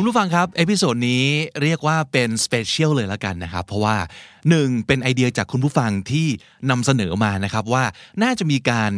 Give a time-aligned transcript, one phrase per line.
[0.00, 1.24] คุณผู้ฟังครับ episode นี้
[1.62, 3.96] เรียกว่าเป็น special เลยละกันนะครับ เพราะว่า
[4.48, 6.26] หนึ่งเป็นไอเดียจากคุณผู้ฟังที่
[6.70, 7.84] นำเสนอมานะครับว่า
[8.22, 8.92] น่าจะมีการ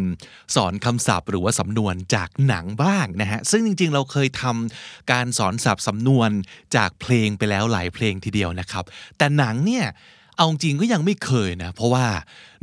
[0.55, 6.31] สอนคำศัพท์ หรือว่าสำนวนจากหนังบ้างนะฮะซึ่งจริง ๆ เราเคยทำการสอนศัพท์สำนวน
[6.77, 8.85] จากเพลงไปแล้วหลายเพลงทีเดียวนะครับ
[9.19, 9.85] แต่หนังเนี่ย
[10.37, 12.07] เอาจริงก็ยังไม่เคยนะเพราะว่า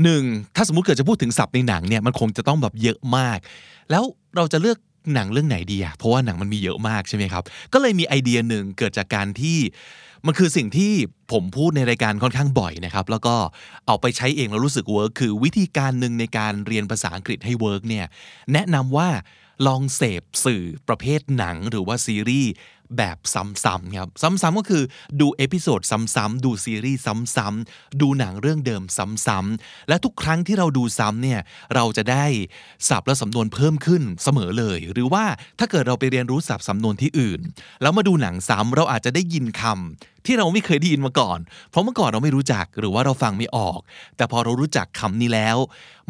[0.04, 0.24] หนึ่ง
[0.56, 3.40] ถ้าสมมติเกิดจะพูดถึงศัพท์ในหนังเนี่ยมันคงจะต้องแบบเยอะมาก
[3.92, 4.04] แล้ว
[4.36, 4.78] เราจะเลือก
[5.14, 7.44] หนังเรื่องไหนดีอะเพราะว่าหนังมันมีเยอะมากใช่ไหมครับ
[7.74, 9.58] ก็เลยมีไอเดียหนึ่งเกิดจากการที่
[10.26, 10.94] มันคือสิ่งที่
[11.32, 13.36] ผมพูดในรายการค่อนข้างบ่อยนะครับ แล้วก็
[13.88, 18.06] เอาไปใช้เองแล้วรู้สึก work คือวิธีการหนึ่งในการเรียนภาษาอังกฤษให้ work เนี่ย
[18.54, 19.10] แนะนำว่า
[19.68, 22.52] ลองเสพสื่อประเภทหนังหรือว่าซีรีส์
[22.98, 24.84] แบบซ้ำๆครับ ซ้ำๆก็คือ
[25.20, 27.02] ดู episode ซ้ำๆดูซีรีส์
[27.36, 31.40] ซ้ำๆดูหนังเรื่องเดิมซ้ำๆและทุกครั้งที่เราดูซ้ำเนี่ย
[31.76, 32.26] เราจะได้
[32.90, 35.26] ศัพท์และสำนวนเพิ่มขึ้นเสมอเลย หรือว่า
[35.60, 37.42] ถ้าเกิดเราไปเรียนรู้ศัพท์สำนวนที่อื่น
[37.82, 43.80] แล้วมาดูหนังซ้ำเราอาจจะได้ยินคำที่เราไม่เคยได้ยินมาก่อน เพราะเมื่อก่อนเราไม่รู้จักหรือว่าเราฟังไม่ออก
[44.18, 45.58] แต่พอเรารู้จักคำนี้แล้ว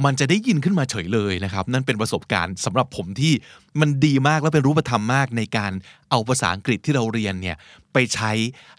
[0.06, 3.34] มันจะได้ยินขึ้นมาเฉยเลยนะครับนั่นเป็นประสบการณ์สำหรับผมที่
[3.80, 5.72] มันดีมากและเป็นรูปธรรมมากในการ
[6.10, 7.58] เอาภาษาอังกฤษที่เราเรียนเนี่ย
[7.94, 8.32] ไปใช้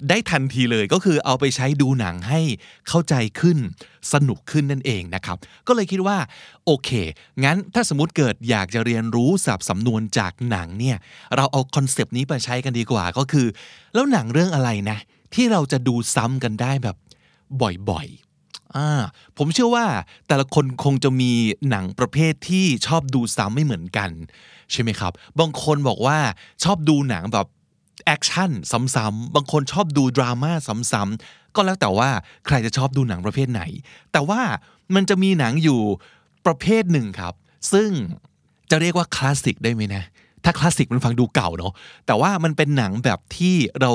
[0.08, 2.40] ได้ทันทีเลยก็คือเอาไปใช้ดูหนังให้
[2.88, 3.58] เข้าใจขึ้น
[4.12, 5.36] สนุกขึ้นนั่นเองนะครับ
[5.66, 6.16] ก็เลยคิดว่า
[6.66, 6.90] โอเค
[7.44, 10.96] งั้นถ้าสมมติเกิดอยากจะเรียนรู้ศัพท์สำนวนจากหนังเนี่ย
[11.36, 13.46] เราเอา concept นี้ไปใช้กันดีกว่าก็คือ
[13.94, 14.98] แล้วหนังเรื่องอะไรนะ
[15.34, 16.96] ที่เราจะดูซ้ำกันได้แบบ
[17.90, 19.86] บ่อยๆผมเชื่อว่า
[20.28, 21.32] แต่ละคนคงจะมี
[21.70, 24.10] หนังประเภทที่ชอบดูซ้ำไม่เหมือนกัน
[24.72, 26.18] ใช่ไหมครับ บางคนบอกว่า
[26.64, 27.46] ชอบดูหนังแบบ
[28.08, 28.50] action
[28.94, 30.52] ซ้ำๆบางคนชอบดูดราม่า
[30.92, 32.08] ซ้ำๆก็แล้วแต่ว่า
[32.46, 33.62] ใครจะชอบดูหนังประเภทไหน
[34.12, 34.40] แต่ว่า
[34.94, 35.80] มันจะมีหนังอยู่
[36.46, 37.34] ประเภทหนึ่งครับ
[37.72, 37.90] ซึ่ง
[38.70, 40.02] จะเรียกว่าคลาสสิกได้ไหมนะ
[40.44, 41.72] ถ้าคลาสสิกมันฟังดูเก่าเนาะ
[42.06, 43.92] แต่ว่ามันเป็นหนังแบบที่เรา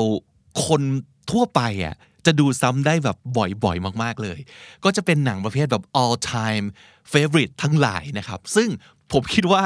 [0.66, 0.82] คน
[1.30, 1.94] ทั่วไปอะ
[2.26, 4.38] จะดูซ้ำได้แบบบ่อยๆ มากๆเลย
[4.84, 6.66] ก็จะเป็นหนังประเภทแบบ all time
[7.12, 8.68] favorite ทั้งหลายนะครับ ซึ่ง
[9.12, 9.64] ผมคิดว่า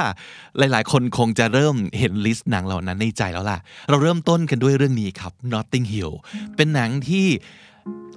[0.57, 3.59] หลายๆ คนคงจะเริ่มเห็นลิสต์หนังเหล่านั้นในใจแล้วล่ะ
[3.89, 6.13] เราเริ่มต้นกันด้วยเรื่องนี้ครับ Notting Hill
[6.55, 7.25] เป็นหนังที่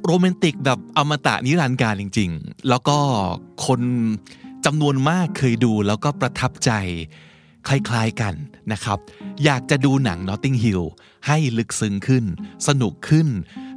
[0.05, 2.99] โรแมนติกแบบอมตะนิรันดร์การจริง ๆ แล้วก็
[3.67, 3.81] คน
[4.67, 6.71] จำนวนมากเคยดูแล้วก็ประทับใจ
[7.69, 8.35] คล้าย ๆกัน
[8.73, 8.99] นะครับ
[9.45, 10.85] อยากจะดูหนัง Notting Hill
[11.27, 12.25] ให้ลึกซึ้งขึ้น
[12.69, 13.29] สนุกขึ้น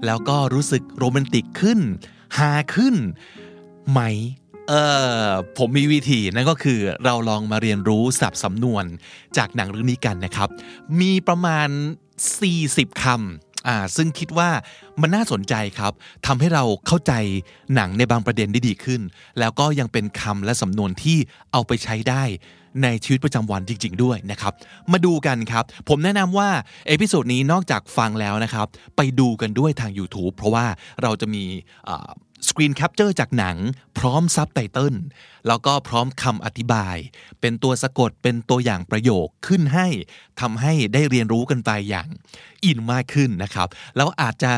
[0.05, 1.79] แล้วก็รู้สึกโรแมนติกขึ้น
[2.37, 2.95] ฮาขึ้น
[3.91, 3.99] ไหม
[4.69, 4.73] เอ
[5.25, 5.27] อ
[5.57, 8.85] ผมมีวิธีนั่นก็คือเราลองมาเรียนรู้ศัพท์สำนวน
[9.37, 10.49] จากหนังเรื่องนี้กันนะครับ
[11.01, 11.69] มีประมาณ
[12.35, 14.49] 40คำอ่าซึ่งคิดว่า
[15.01, 15.93] มันน่าสนใจครับ
[16.25, 17.13] ทำให้เราเข้าใจ
[17.75, 19.01] หนังในบางประเด็นได้ดีขึ้น
[19.39, 21.17] แล้วก็ยังเป็นคำและสำนวนที่
[21.51, 22.23] เอาไปใช้ได้
[22.83, 24.53] ในชีวิตประจำวันจริง ๆ ด้วยนะครับ
[24.91, 26.49] มาดูกันครับ ผมแนะนำว่า
[26.87, 30.65] episode นี้นอกจากฟังแล้วนะครับ ไปดูกันด้วยทาง YouTube เพราะว่า
[31.01, 31.43] เราจะมี
[32.47, 33.57] screen capture จากหนัง
[33.97, 34.95] พร้อมซับไตเติล
[35.47, 36.95] แล้วก็พร้อมคำอธิบาย
[37.41, 39.87] เป็นตัวสะกดเป็นตัวอย่างประโยคขึ้นให้
[40.41, 42.07] ทำให้ได้เรียนรู้กันไปอย่าง
[42.65, 44.51] อินมากขึ้นนะครับ แล้วอาจจะ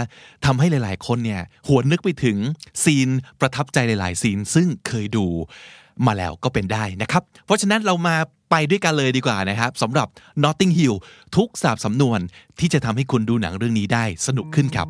[0.46, 2.38] ทำให้หลาย ๆ คนเนี่ยหวนนึกไปถึง
[2.84, 5.28] scene ประทับใจหลาย ๆ scene ซึ่งเคยดู
[6.08, 8.16] มาแล้วก็เป็นได้นะครับ เพราะฉะนั้นเรามา
[8.52, 10.08] ไปด้วยกันเลยดีกว่านะครับสำหรับ
[10.44, 10.96] Notting Hill
[11.36, 12.20] ทุกศัพท์สำนวน
[12.60, 14.88] ที่จะทำให้คุณดูหนังเรื่องนี้ได้สนุกขึ้นครับ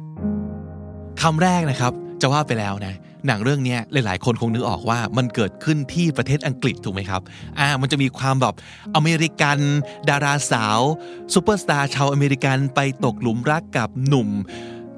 [1.21, 2.95] คำแรกนะครับจะว่าไปแล้วนะ
[3.27, 7.21] หนังเรื่องนี้หลายๆ คนคงนึกออกว่ามันเกิดขึ้นที่ประเทศอังกฤษถูกไหมครับ
[7.59, 8.55] อ่ามันจะมีความแบบ
[8.95, 9.57] อเมริกัน
[10.09, 10.79] ดาราสาว
[11.33, 14.29] ซูเปอร์สตาร์ชาวอเมริกันไปตกหลุมรักกับหนุ่ม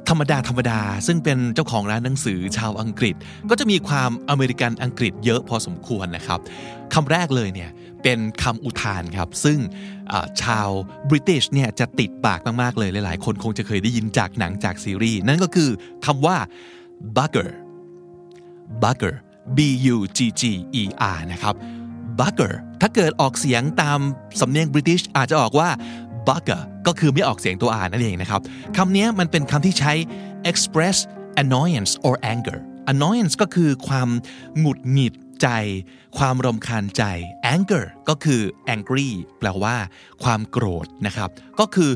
[0.10, 3.16] ธรรมดาธรรมดา ซึ่งเป็นเจ้าของร้านหนังสือชาวอังกฤษ
[3.50, 6.40] ก็จะมีความอเมริกันอังกฤษเยอะพอสมควรนะครับ
[6.94, 7.70] คำแรกเลยเนี่ย
[8.04, 9.58] เป็นคำอุทานครับ ซึ่ง
[10.44, 10.70] ชาว
[11.08, 15.70] British เนี่ยจะติดปากมาก ๆ เลย หลาย ๆ คนคงจะเคยได้ยินจากหนังจากซีรีส์ นั่นก็คือ
[16.06, 16.38] คำว่า
[17.16, 17.50] bugger
[18.84, 19.16] bugger
[19.58, 19.60] b
[19.94, 20.44] u g g
[20.82, 20.84] e
[21.16, 21.56] r นะครับ
[22.20, 24.00] bugger ถ้าเกิดออกเสียงตาม
[24.40, 25.70] สำเนียงบริติชอาจจะออกว่า
[26.30, 28.42] bugger ก็คือไม่ออกเสียงตัว r นั่นเองนะครับ
[28.78, 29.94] คำนี้มันเป็นคำที่ใช้
[30.50, 30.98] express
[31.44, 32.60] annoyance or anger
[32.94, 34.10] annoyance ก็คือความ
[34.60, 35.48] หงุดหงิดใจ
[36.18, 37.04] ความรำคาญใจ
[37.54, 38.42] anger ก็คือ
[38.74, 39.10] angry
[39.40, 39.76] แปลว่า
[40.24, 41.30] ความโกรธนะครับ
[41.60, 41.92] ก็คือ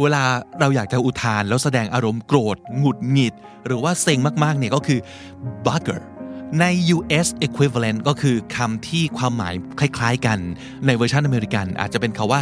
[0.00, 0.22] เวลา
[0.60, 3.34] เราอยากจะอุทานแล้วแสดงอารมณ์โกรธ หงุดหงิด
[3.66, 5.00] หรือว่าเซ็งมากๆเนี่ยก็คือ
[5.66, 6.00] bugger
[6.60, 6.64] ใน
[6.96, 10.38] US equivalent ก็คือคำที่ความหมายคล้ายๆกัน
[10.86, 12.40] ในเวอร์ชันอเมริกัน อาจจะเป็นคาว่า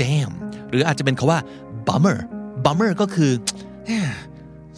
[0.00, 0.30] jam
[0.70, 1.38] หรืออาจจะเป็นคาว่า
[1.86, 2.18] bummer
[2.64, 3.32] bummer ก็คือ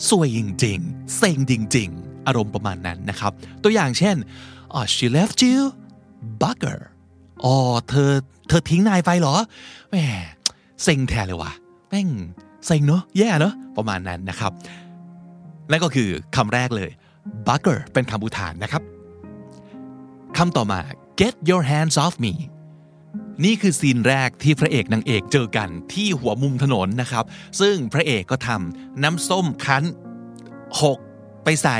[0.08, 3.32] สวยจริงๆ เซ็งจริง ๆ อารมณ์ประมาณนั้นนะครับ
[3.62, 4.16] ตัวอย่างเช่น
[4.76, 5.60] oh she left you
[6.42, 6.80] bugger
[7.44, 7.56] อ๋อ
[7.88, 8.10] เธอ
[8.48, 9.34] เธอทิ้งนายไปเหรอ
[9.90, 9.96] แหม
[10.82, 11.52] เซ็งแทนเลยว่ะ
[11.90, 12.08] แม่ง
[12.66, 14.52] เซ็งเนอะแย่เนอะประมาณนั้นนะครับ
[15.70, 16.90] และก็คือคำแรกเลย
[17.46, 18.82] bugger เป็นคำอุทานนะครับ
[20.36, 20.80] คำต่อมา
[21.20, 22.32] get your hands off me
[23.44, 27.24] นี่คือซีนแรกที่พระเอกนางเอกเจอกันที่หัวมุมถนนนะครับ
[27.60, 29.82] ซึ่งพระเอกก็ทำน้ำส้มคั้น
[30.82, 30.98] หก
[31.44, 31.78] ไปใส่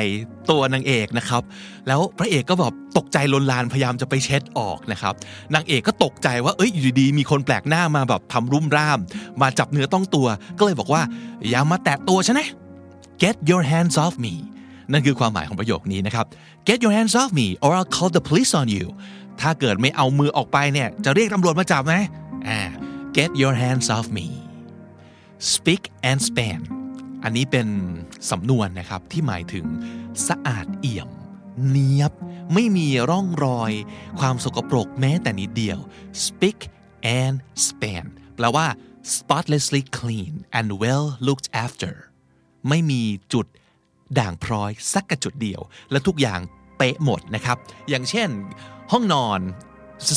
[0.50, 1.42] ตัวนางเอกนะครับ
[1.86, 5.14] แล้วพระเอกก็แบบตกใจลนลานพยายามจะไปเช็ดออกนะครับ
[5.54, 8.98] นางเอกก็ตกใจว่าเอ้ยอยู่ดีมีคนแปลกหน้ามาแบบทำรุ่มร่าม
[9.40, 10.26] มาจับเนื้อต้องตัว
[10.58, 11.02] ก็เลยบอกว่า
[11.48, 12.48] อย่ามาแตะตัวฉันนะ
[13.22, 14.34] get your hands off me
[14.92, 16.26] นั่นคือความหมายของประโยคนี้นะครับ
[16.68, 18.86] get your hands off me or I'll call the police on you
[19.40, 21.94] ถ้าเกิดไม่เอามือออกไปเนี่ย จะเรียกตำรวจมาจับไหม
[22.48, 22.60] อ่า
[23.16, 24.26] get your hands off me
[25.52, 26.60] speak and span
[27.24, 27.68] อันนี้เป็น
[28.30, 29.66] สำนวนนะครับที่หมายถึง
[30.28, 31.08] สะอาดเอี่ยม
[31.68, 32.12] เนียบ
[32.54, 33.72] ไม่มีร่องรอย
[34.20, 35.78] ความสกปรกแม้แต่นิดเดียว
[36.26, 36.58] speak
[37.20, 37.36] and
[37.66, 38.04] span
[38.36, 38.66] แปลว่า
[39.16, 41.94] spotlessly clean and well looked after
[42.68, 43.02] ไม่มี
[43.32, 43.46] จุด
[44.20, 46.40] ด่างพร้อยสักกระจุดเดียว และทุกอย่าง
[46.78, 47.56] เป๊ะหมดนะครับ
[47.88, 48.28] อย่างเช่น
[48.92, 49.40] ห้องนอน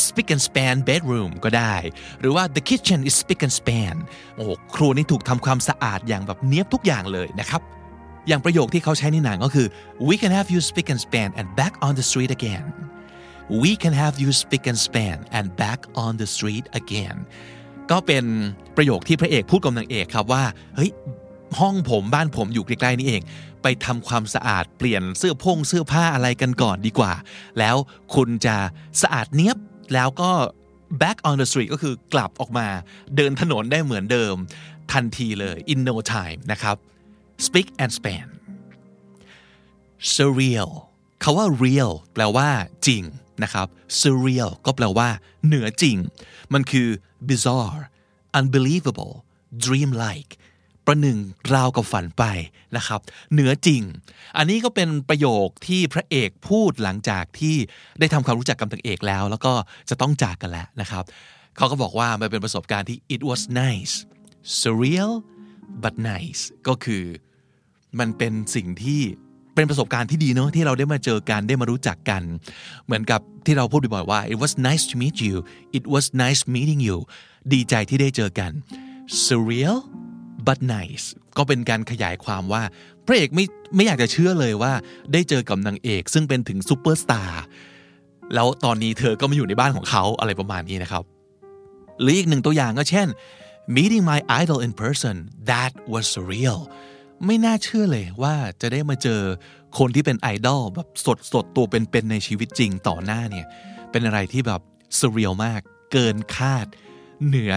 [0.07, 1.75] spick and span bedroom ก็ได้
[2.19, 3.95] หรือว่า the kitchen is spick and span
[4.35, 7.61] โอ้โหครัวนี่ถูกทำความสะอาดอย่างแบบเนี้ยบทุกอย่างเลยนะครับ
[8.27, 9.67] อย่างประโยคที่เขาใช้ในหนังก็คือ
[10.07, 12.65] we can have you spick and span and back on the street again
[13.63, 17.15] we can have you spick and span and back on the street again
[17.91, 18.25] ก็เป็น
[18.77, 20.43] ประโยคที่พระเอกพูดกับนางเอกครับว่า
[20.75, 20.91] เฮ้ย
[21.59, 23.21] ห้องผมบ้านผมอยู่ใกล้ๆนี่เอง
[23.61, 27.13] ไปทำความสะอาดเปลี่ยนเสื้อพงเสื้อผ้าอะไรกันก่อนดีกว่า
[27.59, 27.75] แล้ว
[28.15, 28.55] คุณจะ
[29.01, 29.57] สะอาดเนี้ยบ
[29.93, 30.31] แล้วก็
[31.01, 32.67] back on the street ก็คือกลับออกมา
[33.15, 34.35] เดินถนนได้เหมือนเดิม
[34.91, 36.75] ทันทีเลย in no time นะครับ
[37.45, 38.27] speak and span
[40.15, 40.69] surreal
[41.23, 42.49] คาว่า real แปลว่า
[42.87, 43.03] จริง
[43.43, 43.67] นะครับ
[44.01, 45.09] surreal ก็แปลว่า
[45.45, 45.97] เหนือจริง
[46.53, 46.89] มันคือ
[47.29, 47.81] bizarre
[48.39, 49.13] unbelievable
[49.65, 50.31] dream like
[50.87, 51.17] ประหนึ่ง
[51.53, 52.23] ราวกับฝันไป
[52.77, 52.99] นะครับ
[53.33, 53.81] เหนือจริง
[54.37, 57.55] อันนี้ก็เป็นประโยคที่พระเอกพูดหลังจากที่
[57.99, 59.53] ได้ทำความรู้จักกับนางเอกแล้ว แล้วก็
[59.89, 61.03] จะต้องจากกันแล้วนะครับ
[61.57, 63.93] เขาก็บอกว่ามันเป็นประสบการณ์ที่ it was nice
[64.61, 65.11] surreal
[65.83, 67.03] but nice ก็คือ
[67.99, 69.01] มันเป็นสิ่งที่
[69.55, 72.21] เป็นประสบการณ์ที่ดีเนาะที่เราได้มาเจอกันได้มารู้จักกัน
[72.85, 75.35] เหมือนกับที่เราพูดบ่อยๆว่า it was nice to meet you
[75.77, 76.97] it was nice meeting you
[77.53, 78.51] ดีใจที่ได้เจอกัน
[79.25, 79.77] surreal
[80.47, 81.05] but nice
[81.37, 82.63] ก็เป็นการขยายความว่า
[83.05, 83.45] พระเอกไม่
[83.75, 84.73] ไม่อยากจะเชื่อเลยว่า
[85.13, 87.43] ได้เจอกับนางเอกซึ่งเป็นถึงซูเปอร์สตาร์
[88.33, 91.03] แล้วตอนนี้เธอก็มาอยู่ในบ้านของเขาอะไรประมาณนี้นะครับ
[92.01, 93.07] หรืออีกหนึ่งตัวอย่างก็เช่น
[93.75, 95.15] meeting my idol in person
[95.49, 96.59] that was surreal
[97.25, 99.21] ไม่น่าเชื่อเลยว่าจะได้มาเจอ
[99.77, 103.45] คนที่เป็นไอดอลแบบสดสดตัวเป็นๆในชีวิตจริงต่อหน้าเนี่ย
[103.91, 104.61] เป็นอะไรที่แบบ
[104.99, 105.61] surreal มาก
[105.91, 106.67] เกินคาด
[107.25, 107.53] เหนือ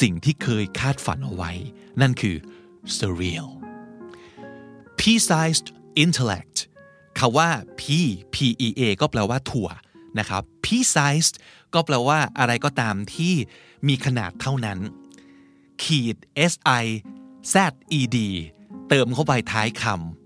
[0.00, 1.52] สิ่งที่เคยคาดฝันเอาไว้
[2.00, 2.36] นั่นคือ
[2.96, 3.48] surreal
[4.98, 5.68] pea-sized
[6.02, 6.56] intellect
[7.18, 7.50] คาว่า
[7.80, 7.82] p
[8.34, 9.68] p e a ก็แปลว่าถั่ว
[10.18, 11.34] นะครับ pea-sized
[11.74, 13.34] ก็แปลว่าอะไรก็ตามที่
[13.88, 14.78] มีขนาดเท่านั้น
[15.82, 16.16] ขีด
[16.52, 16.84] s i
[17.54, 17.56] z
[17.98, 18.18] e d
[18.88, 19.84] เติมเข้าไปท้ายค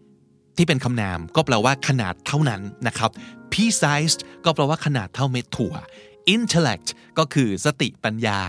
[0.09, 3.11] ำที่เป็นคำนามก็แปลว่าขนาดเท่านั้นนะครับ
[3.53, 5.75] pea-sized ก็แปลว่าขนาดเท่าเม็ดถั่ว
[6.35, 8.41] intellect ก็คือสติปัญญา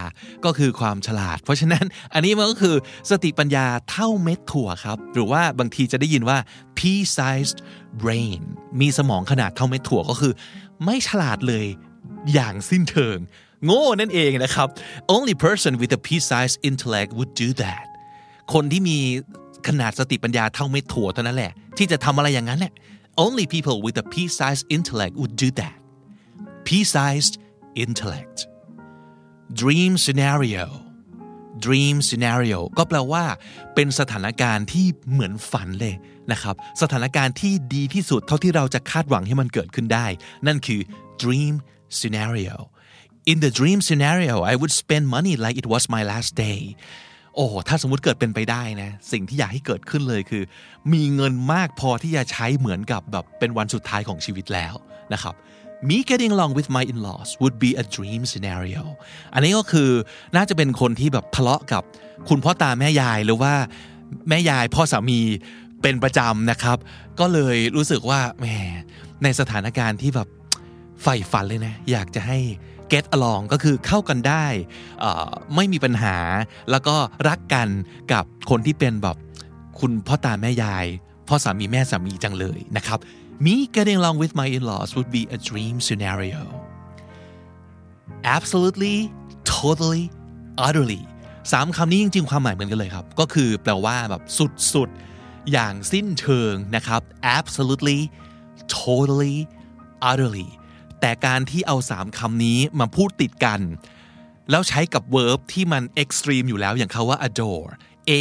[0.46, 2.76] ก็คือความฉลาด เพราะฉะนั้นอันนี้มันก็คือ
[3.12, 6.38] สติปัญญาเท่าเม็ดถั่วครับ หรือว่าบางทีจะได้ยินว่า
[6.78, 7.58] pea-sized
[8.02, 8.42] brain
[8.82, 10.34] มีสมองขนาดเท่าเม็ดถั่วก็คือ
[10.86, 11.66] ไม่ฉลาดเลย
[12.34, 13.18] อย่างสิ้นเชิง
[13.66, 14.68] โง่นั่นเองนะครับ
[15.16, 17.86] only person with a pea-sized intellect would do that
[18.54, 18.98] คนที่มี
[19.68, 22.74] ขนาดสติปัญญาเท่าเม็ดถั่วเท่านั้นแหละ ที่จะทำอะไรอย่างนั้นแหละ
[23.26, 25.76] only people with a pea-sized intellect would do that
[26.68, 27.34] pea-sized
[27.84, 28.38] intellect
[29.62, 30.66] dream scenario
[31.66, 33.24] dream scenario ก็แปลว่า
[33.76, 35.96] เป็นสถานการณ์ที่เหมือนฝันเลย
[36.32, 40.06] นะครับ สถานการณ์ที่ดีที่สุดเท่าที่เราจะคาดหวังให้มันเกิดขึ้นได้
[40.48, 40.82] นั่นคือ
[41.24, 41.56] dream
[42.00, 42.56] scenario
[43.32, 46.62] in the dream scenario I would spend money like it was my last day
[47.36, 50.44] โอ้ถ้าสมมติเกิดเป็นไปได้นะ สิ่งที่อยากให้เกิดขึ้นเลยคือ
[50.94, 54.74] มีเงินมากพอที่จะใช้เหมือนกับแบบเป็นวันสุดท้ายของชีวิตแล้ว
[55.14, 55.36] นะครับ
[55.88, 58.84] me getting along with my in-laws would be a dream scenario
[59.34, 59.90] อันนี้ก็คือ
[60.36, 61.84] น่าจะเป็นคนที่แบบทะเลาะกับ
[62.30, 63.54] คุณพ่อตาแม่ยายหรือว่า
[64.30, 65.20] แม่ยายพ่อสามี
[65.82, 66.78] เป็นประจำนะครับ
[67.20, 68.46] ก็เลยรู้สึกว่าแหม
[69.24, 70.28] ในสถานการณ์ที่แบบ
[71.04, 72.38] ใฝ่ฝันเลยนะ อยากจะให้
[72.92, 74.46] get along ก็คือเข้ากันได้
[75.56, 76.16] ไม่มีปัญหา
[76.72, 76.96] แล้วก็
[77.28, 77.68] รักกัน
[78.14, 79.18] กับคนที่เป็นแบบ
[79.80, 80.86] คุณพ่อตาแม่ยาย
[81.28, 83.00] พ่อสามีแม่สามีจังเลยนะครับ
[83.46, 86.42] me getting along with my in-laws would be a dream scenario
[88.38, 88.98] absolutely
[89.56, 90.06] totally
[90.68, 91.02] utterly
[91.52, 94.24] สามคำนี้จริง ๆ ความหมายเหมือนกันเลยครับ ก็คือแปลว่าแบบ
[94.74, 97.02] สุด ๆ อย่างสิ้นเชิงนะครับ
[97.38, 98.00] absolutely
[98.78, 99.38] totally
[100.10, 100.50] utterly
[101.00, 103.60] แต่การที่เอาสามคำนี้มาพูดติดกัน
[104.50, 107.74] แล้วใช้กับ verb ที่มัน extreme อยู่แล้วอย่างคาว่า adore
[108.10, 108.12] a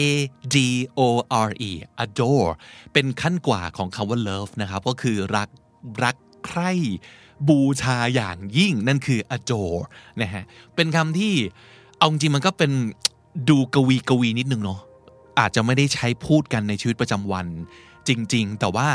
[0.55, 0.57] d
[0.99, 1.01] o
[1.47, 1.73] r e
[2.05, 2.51] adore
[2.93, 5.49] เป็นขั้นกว่าของคำว่า love นะครับ ก็คือรัก
[6.05, 6.17] รัก
[6.47, 6.73] ใคร่
[7.49, 9.81] บูชาอย่างยิ่งนั่นคือ adore
[10.21, 11.35] นะฮะ เป็นคำที่
[11.99, 12.73] เอาจริงมันก็เป็น
[13.49, 14.81] ดูกวีกวีนิดนึงเนาะ
[15.39, 17.47] อาจจะไม่ได้ใช้พูดกันในชีวิตประจำวัน
[18.09, 18.89] จริง ๆ แต่ว่า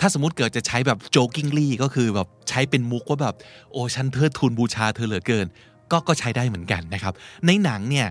[0.00, 3.34] ถ้าสมมติเกิดจะใช้แบบ jokingly ก็คือแบบใช้เป็นมุกว่าแบบ
[3.72, 5.46] โอ้ฉันเทิดทูนบูชาเธอเหลือเกิน
[5.92, 7.14] ก็ก็ใช้ได้เหมือนกันนะครับ
[7.46, 8.06] ในหนังเนี่ย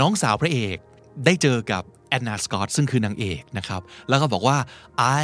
[0.00, 0.78] น้องสาวพระเอก
[1.24, 4.58] ได้เจอกับแอนนาสกอตซึ่งคือนางเอกนะครับ แล้วก็บอกว่า
[5.20, 5.22] I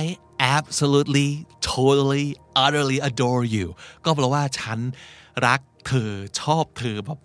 [0.56, 1.28] absolutely
[1.70, 2.28] totally
[2.64, 3.66] utterly adore you
[4.04, 4.78] ก็แปลว่าฉัน
[5.46, 7.18] รักเธอชอบเธอแบบ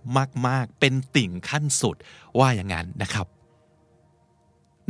[0.47, 1.95] มาก ๆ เป็นติ่งขั้นสุด
[2.39, 3.27] ว่าอย่างนั้นนะครับ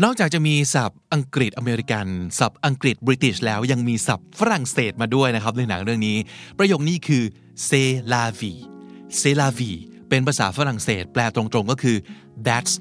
[0.04, 2.08] นอกจากจะมีศัพท์อังกฤษอเมริกัน
[2.40, 6.18] ศัพท์อังกฤษบริติชแล้วยังมีศัพท์ฝรั่งเศสมาด้วยนะครับในหนังเรื่องนี้
[6.58, 7.24] ประโยคนี้คือ
[7.68, 8.62] c'est la vie
[9.20, 9.80] c'est la vie
[10.10, 11.98] เป็นภาษาฝรั่งเศส แปลตรงๆก็คือ
[12.48, 12.74] that's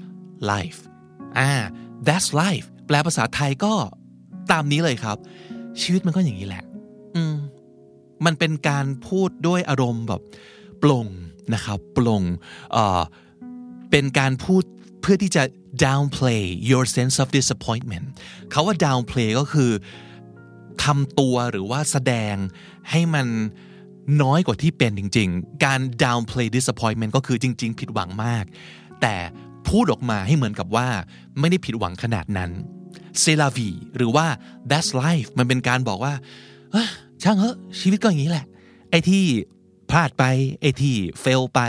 [0.52, 0.80] life
[1.38, 1.50] อ่า
[2.06, 3.74] that's life แปลภาษาไทยก็
[4.52, 5.16] ตามนี้เลยครับ
[5.80, 6.64] ชีวิตมันก็อย่างนี้แหละ
[7.16, 7.36] อืม
[8.24, 10.22] มันเป็นการพูดด้วยอารมณ์แบบ
[10.82, 11.06] ปลง
[11.54, 12.22] นะครับปลง
[12.72, 13.02] เอ่อ
[13.90, 14.62] เป็นการพูด
[15.00, 15.42] เพื่อที่จะ
[15.84, 18.06] downplay your sense of disappointment
[18.50, 19.70] เขาว่า downplay ก็คือ
[20.84, 22.34] ทำตัวหรือว่าแสดง
[22.90, 23.26] ให้มัน
[24.22, 28.44] น้อยกว่าที่เป็นจริง ๆ การ downplay disappointment ก็คือจริง ๆ ผิดหวังมาก
[29.00, 29.14] แต่
[29.70, 30.88] พูดออกมาให้เหมือนกับว่า
[31.40, 32.50] ไม่ได้ผิดหวังขนาดนั้น
[33.20, 34.26] เซลาวีหรือว่า
[34.70, 36.14] that's life มันเป็นการบอกว่า
[37.22, 38.46] ช่างเหอะชีวิตก็อย่างนี้แหละ
[38.90, 39.24] ไอ้ที่
[39.90, 40.24] พลาดไป
[40.60, 41.60] ไอ้ที่เฟลไป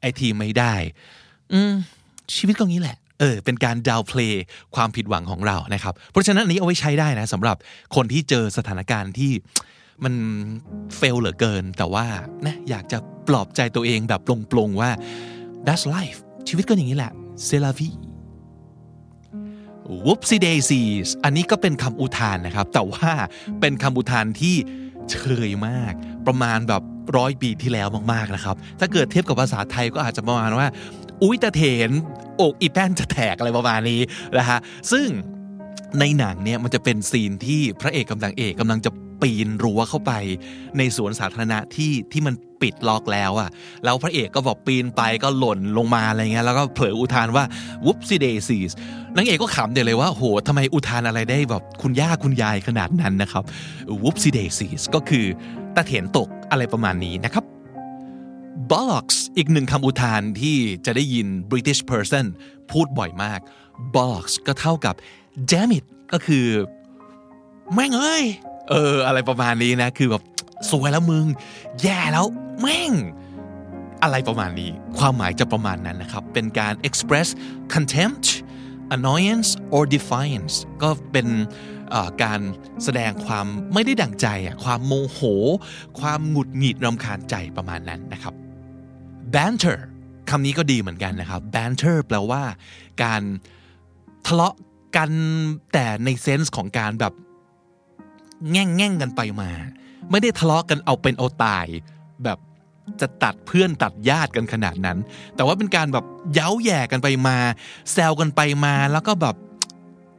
[0.00, 0.74] ไอ้ที่ไม่ได้
[1.52, 1.72] อืม
[2.36, 7.56] ชีวิตก็อย่างนี้แหละเออเป็นการดาวเพลย์ความผิดหวังของเรานะครับ เพราะฉะนั้นอันนี้เอาไว้ใช้ได้นะสำหรับ
[7.94, 9.32] คนที่เจอสถานการณ์ที่
[10.04, 10.14] มัน
[10.96, 12.06] เฟลเหลือเกิน แต่ว่า
[12.46, 12.98] นะอยากจะ
[13.28, 14.20] ปลอบใจตัวเองแบบ
[14.52, 14.90] ปลงๆว่า
[15.66, 17.96] that's life ชีวิตก็อย่างนี้แหละ c'est la vie
[20.04, 23.10] whoopsie daisies อันนี้ก็เป็นคำอุทานนะครับ แต่ว่า
[23.60, 24.56] เป็นคำอุทานที่
[25.10, 25.16] เช
[25.48, 25.92] ยมาก
[26.26, 26.82] ประมาณแบบ
[27.16, 30.66] ร้อยปีที่แล้วมากๆนะครับ ถ้าเกิดเทียบกับภาษาไทยก็อาจจะประมาณว่า
[31.22, 31.90] อุ้ยตะเถน
[32.40, 34.00] อกอีแป้นจะแตกอะไรประมาณนี้
[34.38, 34.58] นะฮะ
[34.92, 35.08] ซึ่ง
[36.00, 38.90] ในหนังเนี่ยมันจะเป็นซีนที่พระเอกกำลังเอกกำลังจะ
[39.24, 40.12] ปีนรั้วเข้าไป
[40.78, 43.50] ในสวนสาธารณะที่ที่มันปิดล็อกแล้วอะ
[43.84, 47.44] แล้วพระเอกก็บอกปีนไปก็หล่นลงมาอะไรเงี้ยแล้วก็เผลออุทานว่า
[47.84, 48.72] whoopsie daisies
[49.16, 53.44] นางเอกก็ขำเดี๋ยวเลยว่าโหทำไมอุทานอะไรได้แบบคุณย่าคุณยายขนาดนั้นนะครับ
[54.02, 55.26] whoopsie daisies ก็คือ
[55.74, 57.44] ตะเถียนตกอะไรประมาณนี้นะครับ
[58.70, 62.24] bollocks อีกหนึ่งคำอุทานที่จะได้ยิน British person
[62.70, 63.40] พูดบ่อยมาก
[63.94, 64.94] bollocks ก็เท่ากับ
[65.50, 66.46] damn it ก็คือ
[67.74, 68.24] แม่งเอ้ย
[68.70, 70.22] เออ อะไรประมาณนี้นะ คือแบบ
[70.70, 71.26] สวยแล้วมึง
[71.82, 72.26] แย่แล้ว
[72.60, 72.92] แม่ง
[74.02, 77.28] อะไรประมาณนี้ ความหมายจะประมาณนั้นนะครับ เป็นการ express
[77.74, 78.26] contempt
[78.96, 81.28] annoyance or defiance ก็เป็น
[82.22, 82.40] การ
[82.84, 84.26] แสดงความไม่ได้ดั่งใจ
[84.64, 85.20] ความโมโห
[86.00, 88.34] ความหงุดหงิดรำคาญใจประมาณนั้นนะครับ
[89.34, 89.78] banter
[90.30, 92.42] คำนี้ก็ดีเหมือนกันนะครับ banter แปลว่า
[93.02, 93.22] การ
[94.26, 94.54] ทะเลาะ
[94.96, 95.10] กัน
[95.72, 97.12] แต่ในเซนส์ของการแบบ
[98.50, 99.50] แง่งแง่งกันไปมา
[100.10, 101.66] ไม่ได้ทะเลาะกันเอาเป็นเอาตาย
[102.24, 102.38] แบบ
[103.00, 104.98] จะตัดเพื่อนตัดญาติกันขนาดนั้น
[105.34, 107.36] แต่ว่าเป็นการแบบเย้าแย่กันไปมา
[107.92, 109.36] แซวกันไปมาแล้วก็แบบ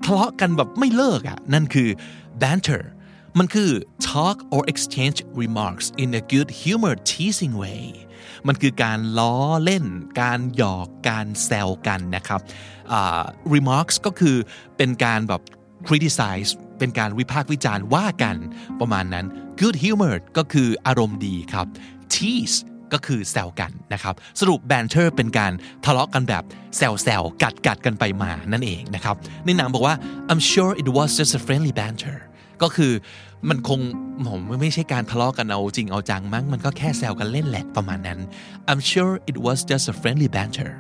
[0.06, 1.90] ทะเลาะกันแบบไม่เลิกอะ่ะนั่นคือ
[2.42, 2.82] banter
[3.38, 3.72] มันคือ
[4.08, 7.84] talk or exchange remarks in a good humor teasing way
[8.48, 9.86] มันคือการล้อเล่น
[10.22, 12.42] การหยอกการแซวกันนะครับ
[13.54, 14.36] remarks ก็คือ
[14.78, 15.42] เป็นการแบบ
[15.88, 18.38] criticize เป็นการวิพากษ์วิจารณ์ว่ากัน
[18.80, 19.26] ประมาณนั้น
[19.60, 21.68] good humor ก็คืออารมณ์ดีครับ
[22.14, 22.58] tease
[22.94, 25.52] ก็คือแซวกันนะครับ สรุป banter เป็นการ
[25.86, 26.44] ทะเลาะกันแบบ
[26.78, 29.16] แซวแซวกัดกัดกันไปมานั่นเองนะครับ
[29.46, 29.96] ในหนังบอกว่า
[30.32, 32.18] I'm sure it was just a friendly banter
[32.62, 32.94] ก็คือ
[33.50, 33.80] มันคง
[34.28, 38.20] ผมไม่ใช่การทะเลาะกันเอาจริงเอาจังมั้งมันก็แค่แซวกันเล่นแหละประมาณนั้น
[38.70, 40.72] I'm sure it was just a friendly banter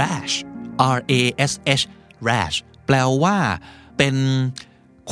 [0.00, 0.34] rash
[0.96, 1.84] R A S H
[2.28, 3.36] rash แปลว่า
[3.98, 4.14] เป็น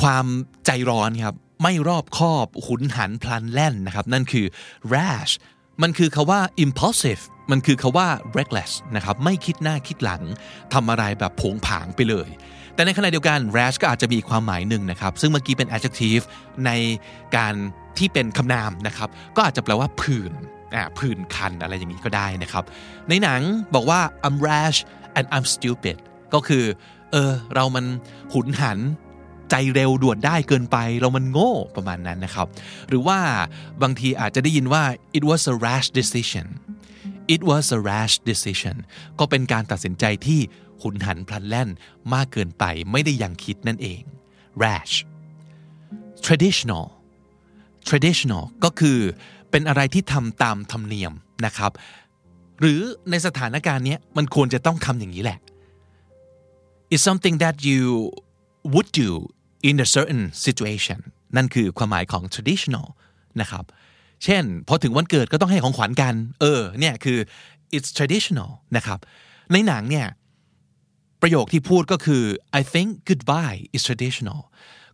[0.01, 0.25] ความ
[0.65, 4.45] ใจร้อนครับ ไม่รอบคอบหุนหันพลันแล่นนะครับ นั่นคือ
[4.93, 5.33] rash
[5.81, 8.07] มันคือคาว่า impulsive มันคือคาว่า
[8.37, 10.21] reckless นะครับ ไม่คิดหน้าคิดหลัง
[10.73, 12.29] ทำอะไรแบบผงผางไปเลย
[12.75, 16.23] แต่ในขณะเดียวกัน rash ก็อาจจะมีความหมายหนึ่งนะครับ ซึ่งเมื่อกี้เป็น adjective
[16.65, 16.71] ใน
[17.37, 17.53] การ
[17.97, 20.31] ที่เป็นคำนามนะครับ ก็อาจจะแปลว่าผื่น
[20.75, 22.63] อ่าผื่นคันอะไรอย่างนี้ก็ได้นะครับ
[23.09, 23.41] ในหนัง
[23.75, 24.79] บอกว่า I'm rash
[25.17, 25.97] and I'm stupid
[26.33, 26.63] ก็คือ
[27.11, 27.85] เออ เรามัน
[28.33, 28.79] หุนหัน
[29.49, 32.47] ใจเร็วด่วนได้เกินไป เรามันโง่ประมาณนั้นนะครับ
[32.87, 33.19] หรือว่า
[33.81, 34.83] บางทีอาจจะได้ยินว่า
[35.17, 36.47] it was a rash decision
[37.35, 38.75] it was a rash decision
[39.19, 40.39] ก็เป็นการตัดสินใจที่
[40.81, 41.69] หุนหันพลันแล่น
[42.13, 44.01] มากเกินไปไม่ได้ยังคิดนั่นเอง
[44.63, 44.93] rash
[46.25, 46.85] traditional
[47.87, 48.99] traditional ก็คือ
[49.51, 51.13] เป็นอะไรที่ทำตามธรรมเนียม
[51.45, 51.71] นะครับ
[52.59, 55.39] หรือในสถานการณ์นี้มันควรจะต้องทำอย่างนี้แหละ
[56.93, 57.81] it's something that you
[58.73, 59.09] would do
[59.69, 60.99] in a certain situation
[61.35, 62.87] นั่นคือความหมายของ traditional
[63.41, 63.65] นะครับ
[64.23, 67.17] เช่น พอถึงวันเกิดก็ต้องให้ของขวัญกัน เออ เนี่ยคือ
[67.75, 68.99] it's traditional นะครับ
[69.51, 70.07] ในหนังเนี่ย
[71.21, 72.23] ประโยคที่พูดก็คือ
[72.59, 74.39] I think goodbye is traditional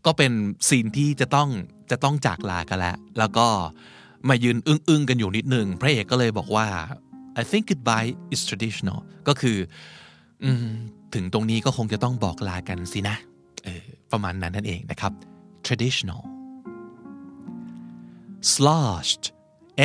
[0.05, 0.31] ก็เป็น
[0.67, 1.49] ซีนที่จะต้อง
[1.91, 3.47] จะต้องจากลากันแล้ว แล้วก็
[4.29, 6.67] มายืนอึ้งๆกันอยู่นิดนึง พระเอกก็เลยบอกว่า
[7.41, 9.57] I think goodbye is traditional ก็คือ
[10.43, 10.45] อ
[11.13, 13.17] ถึงตรงนี้ก็คงจะต้องบอกลากันสินะ
[14.11, 15.11] ประมาณนั้นนั่นเองนะครับ
[15.65, 16.21] traditional
[18.53, 19.23] sloshed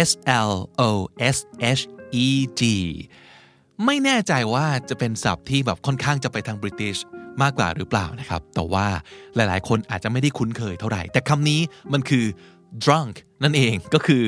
[0.08, 0.10] S
[0.50, 0.52] L
[0.88, 0.90] O
[1.36, 1.38] S
[1.78, 1.82] H
[2.24, 2.28] E
[2.60, 2.62] G
[3.84, 6.96] ไม่แน่ใจว่าจะเป็นศัพท์ที่แบบค่อนข้างจะไปทางบริติช
[7.42, 8.86] มากกว่าหรือเปล่านะครับ แต่ว่า
[9.36, 11.60] หลายๆ คนอาจจะไม่ได้คุ้นเคยเท่าไหร่ แต่คำนี้
[11.92, 12.24] มันคือ
[12.84, 14.24] drunk นั่นเองก็คือ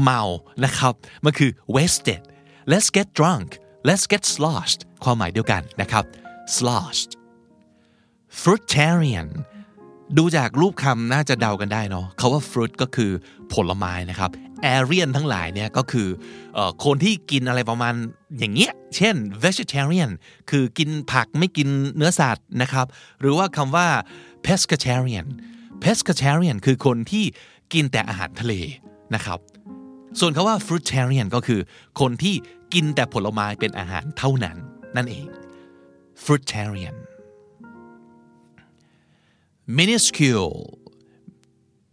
[0.00, 0.22] เมา
[0.64, 2.22] นะครับ มันคือ wasted
[2.70, 3.48] let's get drunk
[3.88, 6.04] let's get sloshed ความหมายเดียวกันนะครับ
[6.56, 7.10] sloshed
[8.40, 9.28] fruitarian
[10.18, 13.10] ดูจากรูปคำน่าจะเดากันได้เนาะคาว่า fruit ก็คือ
[13.52, 14.30] ผลไม้นะครับ
[14.74, 16.08] arian ทั้งหลายเนี่ยก็คือ
[16.58, 17.94] อคนที่กินอะไรประมาณ
[18.38, 19.14] อย่างเงี้ย เช่น
[19.44, 20.10] vegetarian
[20.50, 22.86] คือกินผักไม่กินเนื้อสัตว์นะครับ
[23.20, 23.88] หรือว่าคำว่า
[24.46, 25.26] pescatarian
[25.82, 27.24] pescatarian คือคนที่
[27.72, 28.54] กินแต่อาหารทะเล
[29.14, 29.38] นะครับ
[30.20, 31.60] ส่วนคาว่า fruitarian ก็คือ
[32.00, 32.34] คนที่
[32.74, 34.56] กินแต่ผลไม้เป็นอาหารเท่านั้น
[34.96, 35.26] นั่นเอง
[36.24, 36.96] fruitarian
[39.76, 40.54] minuscule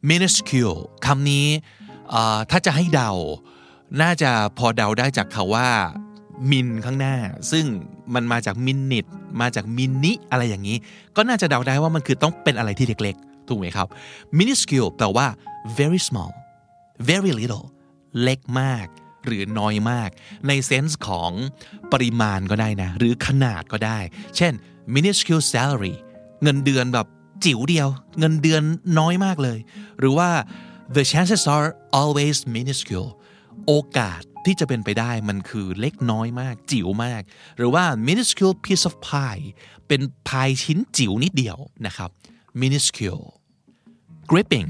[0.09, 1.47] minuscule คำนี้
[2.51, 3.11] ถ้าจะให้เดา
[4.01, 5.69] น่าจะพอเดาได้จากคาว่า
[6.51, 7.15] มินข้างหน้า
[7.51, 7.65] ซึ่ง
[8.13, 9.05] มันมาจากมินิต
[9.41, 10.77] มาจากมินิอะไรอย่างนี้
[11.15, 13.87] ก็น่าจะเดาได้ว่ามันคือต้องเป็นอะไรที่เล็กๆ ถูกไหมครับ
[14.37, 15.27] minuscule แปลว่า
[15.77, 16.31] very small
[17.09, 17.65] very little
[18.21, 18.87] เล็กมาก
[19.25, 20.09] หรือน้อยมาก
[20.47, 21.31] ในเซนส์ของ
[21.91, 23.99] ปริมาณก็ได้นะ หรือขนาดก็ได้
[24.37, 24.53] เช่น
[24.93, 25.95] minuscule salary
[26.43, 27.07] เงินเดือนแบบ
[27.45, 27.87] จิ๋วเดียว
[28.19, 28.63] เงินเดือน
[28.99, 29.59] น้อยมากเลย
[29.99, 30.29] หรือว่า
[30.95, 33.09] the chances are always minuscule
[33.67, 37.21] โอกาสที่จะเป็นไปได้มันคือเล็กน้อยมาก จิ๋วมาก
[37.57, 39.43] หรือว่า minuscule piece of pie
[39.87, 42.09] เป็นพายชิ้นจิ๋วนิดเดียวนะครับ
[42.61, 43.25] minuscule
[44.31, 44.69] gripping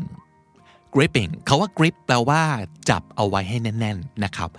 [0.95, 2.43] gripping คาว่า grip แปลว่า
[2.89, 4.49] จับเอาไว้ให้แน่น ๆ นะครับ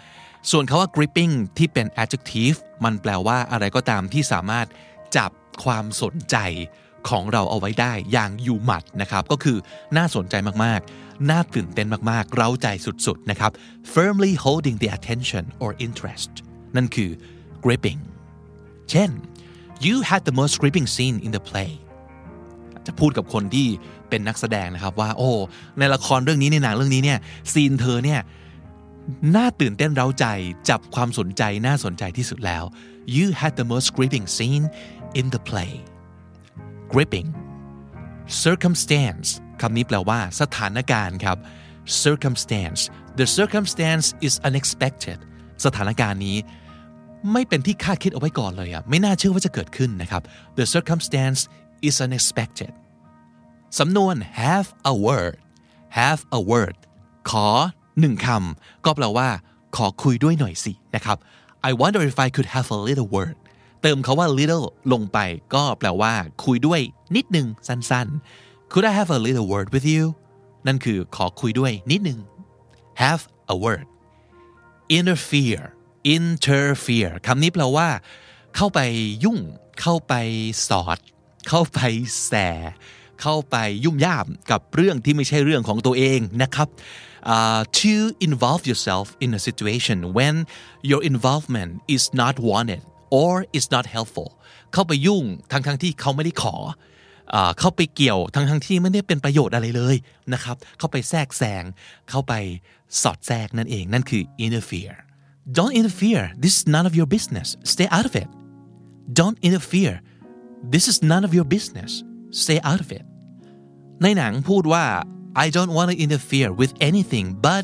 [0.50, 4.66] ส่วนคาว่า gripping ที่เป็น adjective มันแปลว่าอะไรก็ตามที่สามารถ
[5.16, 5.30] จับ
[5.64, 6.36] ความสนใจ
[7.10, 9.56] ของเราเอาไว้ได้อย่างอยู่หมัดนะครับก็คือ
[9.96, 12.66] น่าสนใจมากๆ น่าตื่นเต้นมากๆ เร้าใจ
[13.06, 13.50] สุดๆนะครับ
[13.94, 16.30] firmly holding the attention or interest
[16.76, 17.10] นั่นคือ
[17.64, 18.00] gripping
[18.90, 19.10] เช่น
[19.86, 21.72] you had the most gripping scene in the play
[22.86, 23.68] จะพูดกับคนที่
[24.08, 25.30] เป็นนักแสดงนะครับว่า โอ้
[25.78, 27.18] ในละครเรื่องนี้ในหนังเรื่องนี้เนี่ย
[27.52, 28.20] ซีนเธอเนี่ย
[29.36, 30.26] น่าตื่นเต้นเร้าใจ
[30.68, 32.64] จับความสนใจน่าสนใจที่สุดแล้ว
[33.16, 34.64] you had the most gripping scene
[35.20, 35.72] in the play
[36.92, 37.28] gripping
[38.44, 39.28] circumstance
[39.60, 41.38] คำนี้แปลว่าสถานการณ์ครับ
[42.04, 42.80] circumstance
[43.18, 45.18] the circumstance is unexpected
[45.64, 46.38] สถานการณ์นี้
[47.32, 50.22] ไม่เป็นที่คาดคิดเอาไว้ก่อนเลยอะไม่น่าเชื่อว่าจะเกิดขึ้นนะครับ
[50.58, 51.40] the circumstance
[51.88, 52.72] is unexpected
[53.78, 55.36] สำนวน have a word
[55.98, 56.76] have a word
[57.30, 57.46] ขอ
[58.00, 59.28] หนึ่งคำก็แปลว่า
[59.76, 61.16] ขอคุยด้วยหน่อยสินะครับ
[61.68, 63.36] I wonder if I could have a little word
[63.86, 65.18] ติมคาว่า little ลงไป
[65.54, 66.80] ก็แปลว่า คุยด้วย
[67.16, 70.04] นิดหนึ่งสั้นๆ Could I have a little word with you
[70.66, 72.18] นั่นคือขอคุยด้วยนิดหนึ่ง
[73.02, 73.22] have
[73.54, 73.86] a word
[74.98, 75.64] interfere
[76.16, 77.88] interfere คำนี้แปลว่า
[78.56, 78.80] เข้าไป
[79.24, 79.38] ยุ่ง
[79.80, 80.14] เข้าไป
[80.68, 80.98] สอด
[81.48, 81.78] เข้าไป
[82.26, 82.32] แส
[83.22, 86.68] เข้าไปยุ่มย่ามกับเรื่องที่ไม่ใช่เรื่องของตัวเองนะครับ
[87.34, 87.94] uh, to
[88.28, 90.34] involve yourself in a situation when
[90.90, 92.82] your involvement is not wanted
[93.20, 94.28] or is not helpful
[94.72, 96.56] เข้าไปยุ่งทั้งๆทที่เขาไม่ได้ขอ
[97.58, 99.96] เข้าไปเกี่ยวทั้งทั้งที่ไม่ได้เป็นประโยชน์อะไรเลย
[100.32, 101.64] นะครับ เข้าไปแทรกแซง
[102.10, 102.32] เข้าไป
[103.02, 104.96] สอดแทรกนั่นเอง นั่นคือ interfere
[105.56, 108.28] don't interfere this is none of your business stay out of it
[109.18, 109.94] don't interfere
[110.74, 111.90] this is none of your business
[112.42, 113.04] stay out of it
[114.02, 114.84] ในหนังพูดว่า
[115.44, 117.62] I don't want to interfere with anything but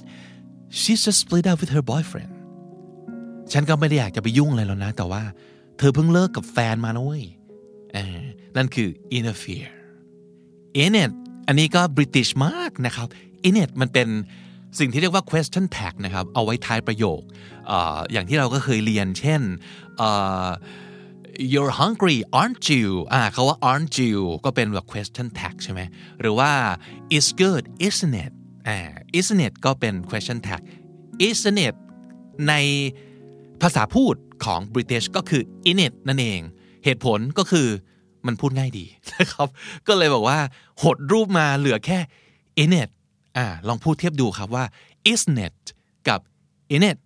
[0.80, 2.31] she's just split up with her boyfriend
[3.52, 5.22] ฉันก็ไม่ได้อยากจะไปยุ่งอะไรแล้วนะ แต่ว่า
[5.78, 7.24] เธอเพิ่งเลิกกับแฟนมานะเว้ย
[8.56, 8.88] นั่นคือ
[9.18, 9.70] interfere
[10.84, 11.12] in it
[11.46, 13.08] อันนี้ก็ British มากนะครับ
[13.48, 14.08] in it มันเป็น
[14.78, 17.20] สิ่งที่เรียกว่า question tag นะครับ เอาไว้ท้ายประโยค
[17.70, 17.72] อ
[18.12, 19.42] อย่างที่เราก็เคยเรียน เช่น
[21.52, 25.80] you're hungry aren't you อ่าเขาว่า aren't you ก็เป็นแบบ question tag ใช่ไหม
[26.20, 26.50] หรือว่า
[27.16, 28.32] it's good isn't it
[28.68, 28.78] อ่า
[29.18, 30.60] isn't it ก็เป็น question tag
[31.28, 31.74] isn't it
[32.48, 32.54] ใน
[33.62, 36.40] ภาษาพูดของ British ก็คือ in it นั่นเอง
[36.84, 37.66] เหตุผลก็คือ
[38.26, 38.84] มันพูดง่ายดี
[39.18, 39.48] นะครับ
[39.88, 40.38] ก็เลยบอกว่า
[40.82, 41.98] หดรูปมาเหลือแค่
[42.62, 42.90] in it
[43.36, 44.64] อ่าลองพูดเทียบดูครับว่า
[45.12, 45.56] isn't it
[46.08, 46.20] กับ
[46.74, 46.98] in it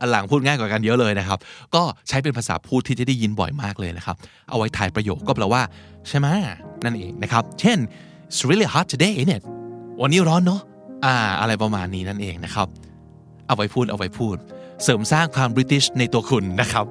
[0.00, 1.38] อันหลังพูดง่ายกว่ากันเยอะเลยนะครับ
[1.74, 4.16] ก็ใช้เป็นภาษาพูดที่จะได้ยินบ่อยมากเลยนะครับ
[4.48, 5.62] เอาไว้ถ่ายประโยคก็แปลว่า
[6.08, 6.28] ใช่ไหม
[6.84, 7.78] นั่นเองนะครับ เช่น
[8.28, 9.42] it's really hot today isn't it
[10.02, 10.60] วันนี้ร้อนเนาะ
[11.04, 12.68] อ่า อะไรประมาณนี้นั่นเองนะครับ
[13.46, 14.36] เอาไว้พูดเอาไว้พูด
[14.84, 16.86] เสริมสร้างความบริติชในตัวคุณนะครับ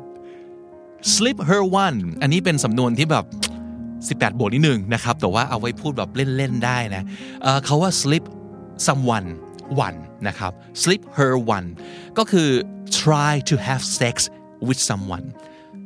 [1.14, 3.26] slip her one อันนี้เป็นสำนวนที่แบบ
[4.20, 7.04] 18บทนิดนึงนะครับ แต่ว่าเอาไว้พูดแบบเล่น ๆ ได้นะ
[7.44, 8.24] เเขาว่า slip
[8.88, 9.28] someone
[9.88, 10.52] one นะครับ
[10.82, 11.68] slip her one
[12.18, 12.50] ก็คือ
[13.02, 14.16] try to have sex
[14.68, 15.26] with someone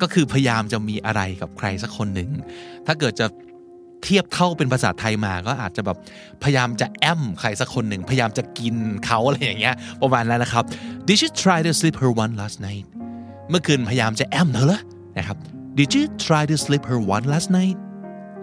[0.02, 2.30] ก็คือพยายามจะมีอะไรกับใครสักคนหนึ่ง
[2.86, 3.28] ถ้าเกิดจะ
[4.04, 5.98] เทียบเท่าเป็นภาษาไทยมาก็อาจจะแบบ
[6.44, 10.64] พยายามจะแอมใครสักคนหนึ่งพยายามจะกินเขาอะไรอย่างเงี้ยประมาณนั้นนะครับ
[11.08, 12.86] Did you try to sleep her one last night
[13.50, 14.80] เมื่อคืนพยายามจะแอมเธอเหรอ
[15.18, 15.38] นะครับ
[15.78, 17.78] Did you try to sleep her one last night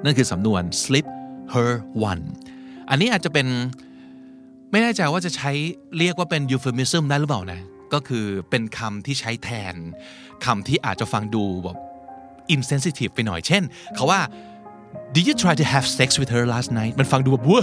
[0.05, 1.07] นั่นคือสำนวน sleep
[1.55, 1.71] her
[2.11, 2.23] one
[2.91, 3.47] อันนี้อาจจะเป็น
[4.71, 5.51] ไม่แน่ใจว่าจะใช้
[5.99, 7.61] เรียกว่าเป็น euphemism ได้หรือเปล่านะ
[7.93, 9.75] ก็คือเป็นคำที่ใช้แทน
[10.45, 11.79] คำที่อาจจะฟังดูแบบ
[12.55, 13.63] insensitive ไปหน่อยเช่น
[13.95, 14.21] เขาว่า
[15.15, 17.63] Did you try to have sex with her last night มันฟังดูแบบว้า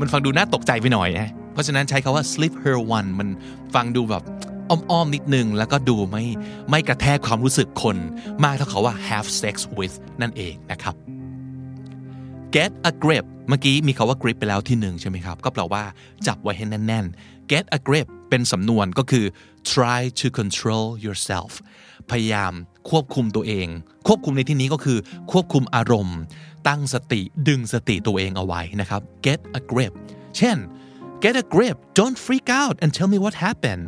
[0.00, 3.28] มันฟังดูน่าตกใจไปหน่อยนะเพราะฉะนั้นใช้คาว่า sleep her one มัน
[3.74, 4.22] ฟังดูแบบ
[4.70, 6.24] อ้อมๆนิดนึง แล้วก็ดูไม่
[6.70, 7.96] ไม่กระแทกความรู้สึกคน
[8.44, 10.94] มากเท่าเขาว่า have sex with นั่นเองนะครับ
[12.54, 15.84] get a grip เมื่อกี้มีคาว่า grip ไปแล้วที่หนึ่งใช่ไหมครับ ก็แปลว่า
[16.26, 19.24] จับไว้ให้แน่นๆ get a grip เป็นสำนวนก็คือ
[19.72, 21.52] try to control yourself
[22.10, 22.52] พยายาม
[22.90, 23.68] ควบคุมตัวเอง
[24.06, 24.98] ควบคุมในที่นี้ก็คือ
[25.32, 26.18] ควบคุมอารมณ์
[26.68, 29.92] ตั้งสติดึงสติตัวเองเอาไว้นะครับ get a grip
[30.36, 30.56] เช่น
[31.22, 33.84] get a grip don't freak out and tell me what happened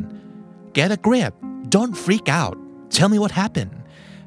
[0.77, 1.33] get a grip
[1.75, 2.57] don't freak out
[2.95, 3.73] tell me what happened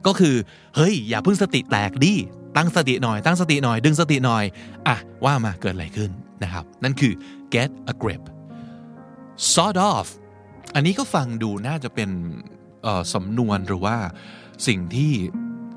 [0.06, 0.34] ก็คือ
[0.76, 2.14] เฮ้ย อย่าเพิ่งสติแตกดิ
[2.56, 4.44] ตั้งสติหน่อย ตั้งสติหน่อย ดึงสติหน่อย
[4.88, 6.10] อะ ว่ามาเกิดอะไรขึ้น
[6.42, 7.12] นะครับ นั่นคือ
[7.54, 8.22] get a grip
[9.52, 10.04] sort of
[10.74, 12.10] อันนี้ก็ฟังดูน่าจะเป็น
[13.14, 13.96] สำนวนหรือว่า
[14.66, 15.12] สิ่งที่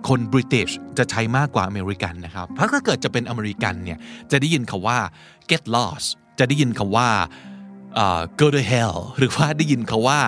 [0.08, 0.67] คนบริเตน
[0.98, 3.98] จะใช้มากกว่าอเมริกันนะครับ เพราะถ้าเกิดจะเป็นอเมริกันเนี่ย
[4.32, 5.00] จะได้ยินคาว่า
[5.50, 6.08] get lost
[6.39, 7.10] จะได้ยินคาว่า
[8.04, 10.19] uh, go to hell หรือว่าได้ยินคาว่า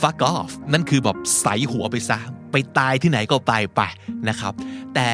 [0.00, 2.18] fuck off นั่นคือแบบใส่หัวไปซะ
[2.52, 3.80] ไปตายที่ไหนก็ไปไป
[4.28, 4.52] นะครับ
[4.94, 5.08] แต่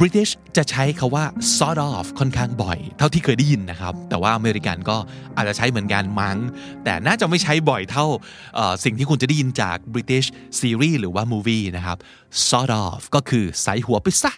[0.00, 1.24] British จะใช้คาว่า
[1.56, 4.96] sort of ค่อนข้างบ่อย เท่าที่เคยได้ยินนะครับ แต่ว่าอเมริกันก็
[5.36, 6.38] อาจจะใช้เหมือนกันมั้ง
[6.84, 8.06] แต่น่าจะไม่ใช้บ่อยเท่า
[8.84, 10.28] สิ่งที่คุณจะได้ยินจาก British
[10.58, 11.98] series หรือว่า movie นะครับ
[12.48, 14.32] sort of ก็คือใส่หัวไปซะ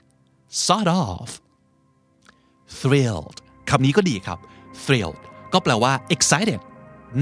[0.66, 1.28] sort of
[2.80, 3.36] thrilled
[3.70, 4.38] คำนี้ก็ดีครับ
[4.84, 5.20] thrilled
[5.52, 6.60] ก็แปลว่า excited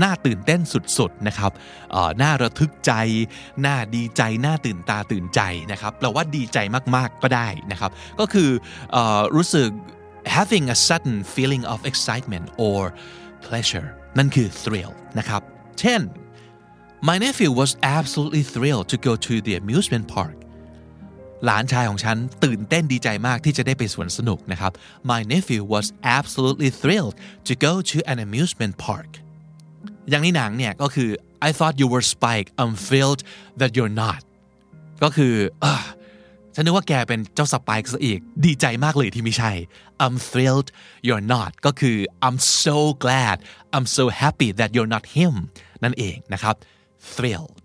[0.02, 0.60] น่าตื่นเต้น
[0.98, 1.52] สุดๆนะครับ
[2.22, 2.92] น่าระทึกใจ
[3.66, 5.40] น่าดีใจ น่าตื่นตาตื่นใจ
[5.72, 6.58] นะครับแปลว่าดีใจ
[6.96, 8.50] มากๆก็ได้นะครับ ก็คือ
[8.96, 8.98] อ
[9.36, 9.68] รู้สึก
[10.38, 12.80] having a sudden feeling of excitement or
[13.46, 15.42] pleasure นั่นคือ thrill นะครับ
[15.80, 16.00] เช่น
[17.08, 20.36] my nephew was absolutely thrilled to go to the amusement park
[21.44, 24.72] หลานชายของฉันตื่นเต้นดีใจมากที่จะได้ไปสวนสนุกนะครับ
[25.10, 25.86] my nephew was
[26.18, 27.14] absolutely thrilled
[27.48, 29.10] to go to an amusement park
[30.10, 31.10] อย่างในหนังเนี่ยก็คือ
[31.48, 33.20] I thought you were Spike I'm thrilled
[33.60, 34.20] that you're not
[35.02, 35.66] ก็คืออ
[36.54, 39.52] ฉันนึกว่าแกเป็นเจ้าสปายซะอีก ดีใจมากเลยที่ไม่ใช่
[40.04, 40.68] I'm thrilled
[41.06, 43.36] you're not ก็คือ I'm so glad
[43.74, 45.34] I'm so happy that you're not him
[45.84, 46.54] นั่นเองนะครับ
[47.14, 47.63] thrilled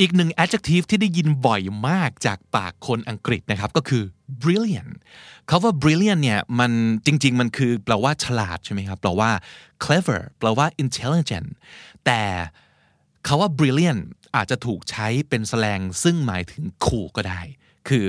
[0.00, 4.02] อีกหนึ่ง adjective ที่ได้ยินบ่อยมากจากปากคนอังกฤษนะครับก็คือ
[4.42, 4.92] brilliant
[5.48, 6.72] คาว่า brilliant เนี่ยมัน
[7.06, 9.30] จริง ๆ มันคือแปลว่าฉลาดใช่ไหมครับแปลว่า
[9.84, 11.48] clever แปลว่า intelligent
[12.06, 12.22] แต่
[13.26, 14.02] คาว่า brilliant
[14.36, 17.40] อาจจะถูกใช้เป็นแสลงซึ่งหมายถึงขู่ก็ได้
[17.88, 18.04] คือ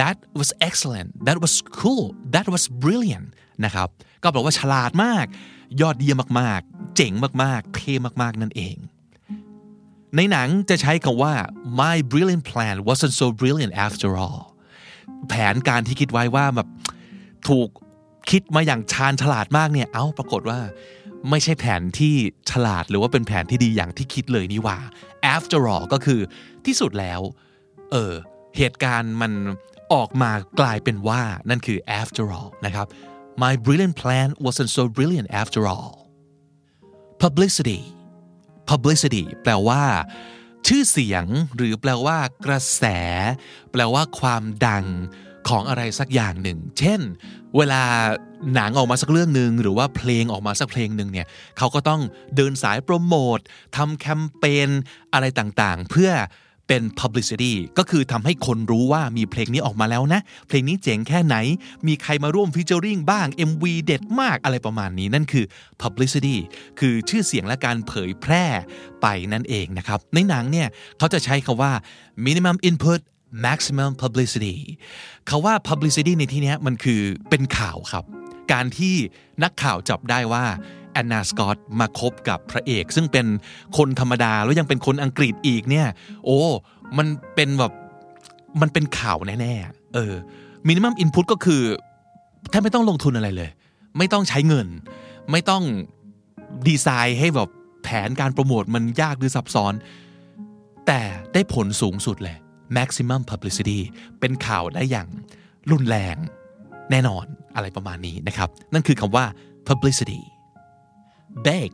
[0.00, 3.28] that was excellent that was cool that was brilliant
[3.64, 3.88] นะครับ
[4.22, 5.26] ก็แปลว่าฉลาดมาก
[5.80, 8.76] ยอดเยี่ยมมากๆ เจ๋งมากๆ เท่มากๆ นั่นเอง
[10.16, 11.34] ในหนังจะใช้คำว่า
[11.80, 14.40] my brilliant plan wasn't so brilliant after all
[15.28, 16.68] แผนการที่คิดไว้ว่าแบบ
[17.48, 17.68] ถูก
[18.30, 20.58] คิดมาอย่างชาญฉลาดมากเนี่ย เอ้าปรากฏว่า
[21.30, 22.14] ไม่ใช่แผนที่
[22.50, 24.78] ฉลาดหรือว่าเป็นแผนที่ดีอย่างที่คิดเลยนี่ว่า
[25.34, 26.20] after all ก็คือ
[26.66, 27.20] ที่สุดแล้ว
[27.92, 28.12] เออ
[28.56, 29.32] เหตุการณ์มัน
[29.92, 32.86] ออกมากลายเป็นว่า นั่นคือ after all นะครับ
[33.42, 35.92] my brilliant plan wasn't so brilliant after all
[37.22, 37.80] publicity
[38.72, 39.82] publicity แปลว่า
[40.66, 41.24] ชื่อเสียง
[41.56, 42.84] หรือแปลว่า กระแส
[43.72, 44.84] แปลว่าความดัง
[45.48, 47.00] ของอะไรสักอย่างหนึ่ง เช่น
[47.56, 47.82] เวลา
[48.54, 51.26] หนังออกมาสักเรื่องหนึ่งหรือว่าเพลงออกมาสักเพลงหนึ่งเนี่ย
[51.58, 52.00] เขาก็ต้อง
[52.36, 53.38] เดินสายโปรโมท
[53.76, 54.68] ทำแคมเปญ
[55.12, 56.10] อะไรต่างๆ เพื่อ
[56.68, 61.36] เป็น publicity ก็คือทำให้คนรู้ว่ามีเพลงนี้ออกมาแล้วนะ เพลงนี้เจ๋งแค่ไหน
[61.86, 65.44] มีใครมาร่วมฟีเจอริงบ้าง MV เด็ดมากอะไรประมาณนี้นั่นคือ
[65.82, 66.36] publicity
[66.78, 68.44] คือชื่อเสียงและการเผยแพร่
[69.02, 71.72] ไปนั่นเองนะครับ ในหนังเนี่ยเขาจะใช้คาว่า
[72.26, 73.00] minimum input
[73.46, 74.56] maximum publicity
[75.28, 78.04] คาว่า publicity ในที่นี้มันคือเป็นข่าวครับ
[78.52, 78.94] การที่
[79.42, 80.44] นักข่าวจับได้ว่า
[80.92, 83.26] แอนนาสกอตมาคบกับพระเอก ซึ่งเป็น
[83.76, 85.86] คนธรรมดาแล้วยังเป็นคนอังกฤษอีกเนี่ย
[86.24, 86.38] โอ้
[86.98, 87.72] มันเป็นแบบ
[88.60, 90.14] มันเป็นข่าวแน่ๆ เออ
[90.66, 91.62] มินิมัมอินพุตก็คือ
[92.50, 93.50] แทบไม่ต้องลงทุนอะไรเลย
[93.98, 94.68] ไม่ต้องใช้เงิน
[95.30, 95.62] ไม่ต้อง
[96.68, 97.48] ดีไซน์ให้แบบ
[97.82, 99.74] แผนการโปรโมทมันยากหรือซับซ้อน
[100.86, 101.00] แต่
[101.32, 102.36] ได้ผลสูงสุดเลย
[102.76, 103.78] maximum publicity
[104.20, 105.08] เป็นข่าวได้อย่าง
[105.70, 106.16] รุนแรง
[106.90, 107.24] แน่นอน
[107.54, 109.24] อะไรประมาณนี้นะครับ นั่นคือคำว่า
[109.68, 110.20] publicity
[111.46, 111.70] beg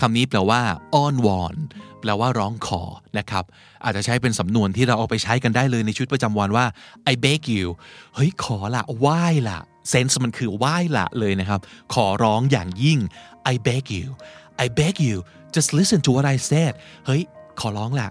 [0.00, 0.60] คำนี้แปลว่า
[0.94, 1.56] อ้อนวอน
[2.00, 2.82] แปลว่าร้องขอ
[3.18, 3.44] นะครับ
[3.84, 6.66] อาจจะใช้เป็นสำนวนที่เราเอาไปใช้กันได้เลยในชุดประจำวันว่า
[7.12, 7.66] I beg you
[8.14, 9.58] เฮ้ยขอละไหว้ละ
[9.90, 11.60] เซนส์มันคือไหว้ละเลยนะครับ
[11.94, 12.98] ขอร้องอย่างยิ่ง
[13.52, 14.08] I beg you
[14.64, 15.16] I beg you
[15.54, 16.72] just listen to what I said
[17.06, 17.22] เฮ้ย
[17.60, 18.08] ขอร้องละ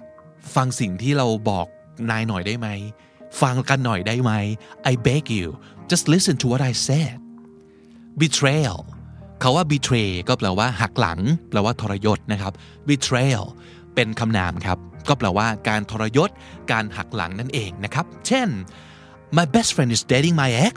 [0.56, 1.67] ฟังสิ่งที่เราบอก
[2.10, 2.67] นายหน่อยได้ไหม
[3.41, 4.32] ฟังกันหน่อยได้ไหม
[4.91, 5.47] I beg you
[5.91, 7.15] just listen to what I said
[8.21, 8.79] betrayal
[9.41, 11.19] คาว่า betray ก็แปลว่าหักหลัง
[11.50, 12.54] แปลว่าทรยศนะครับ
[12.89, 13.46] betrayal
[13.96, 14.78] เป็นคำนามครับ
[15.10, 16.30] ก็แปลว่าการทรยศ
[16.72, 18.48] การหักหลังนั่นเองนะครับ เช่น
[19.38, 20.76] my best friend is dating my ex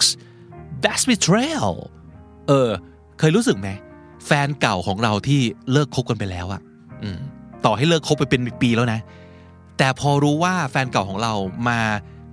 [0.83, 1.75] that's betrayal
[2.49, 2.71] เออ
[3.19, 3.69] เคยรู้สึกไหม
[4.27, 5.41] แฟนเก่าของเราที่
[5.73, 6.61] เลิกคบกันไปแล้วอะ
[7.05, 7.07] อ
[7.65, 9.01] ต่อให้เลิกคบไปเป็นปีแล้วนะ
[9.79, 11.33] แต่พอรู้ว่าแฟนเก่าของเรา
[11.69, 11.81] มา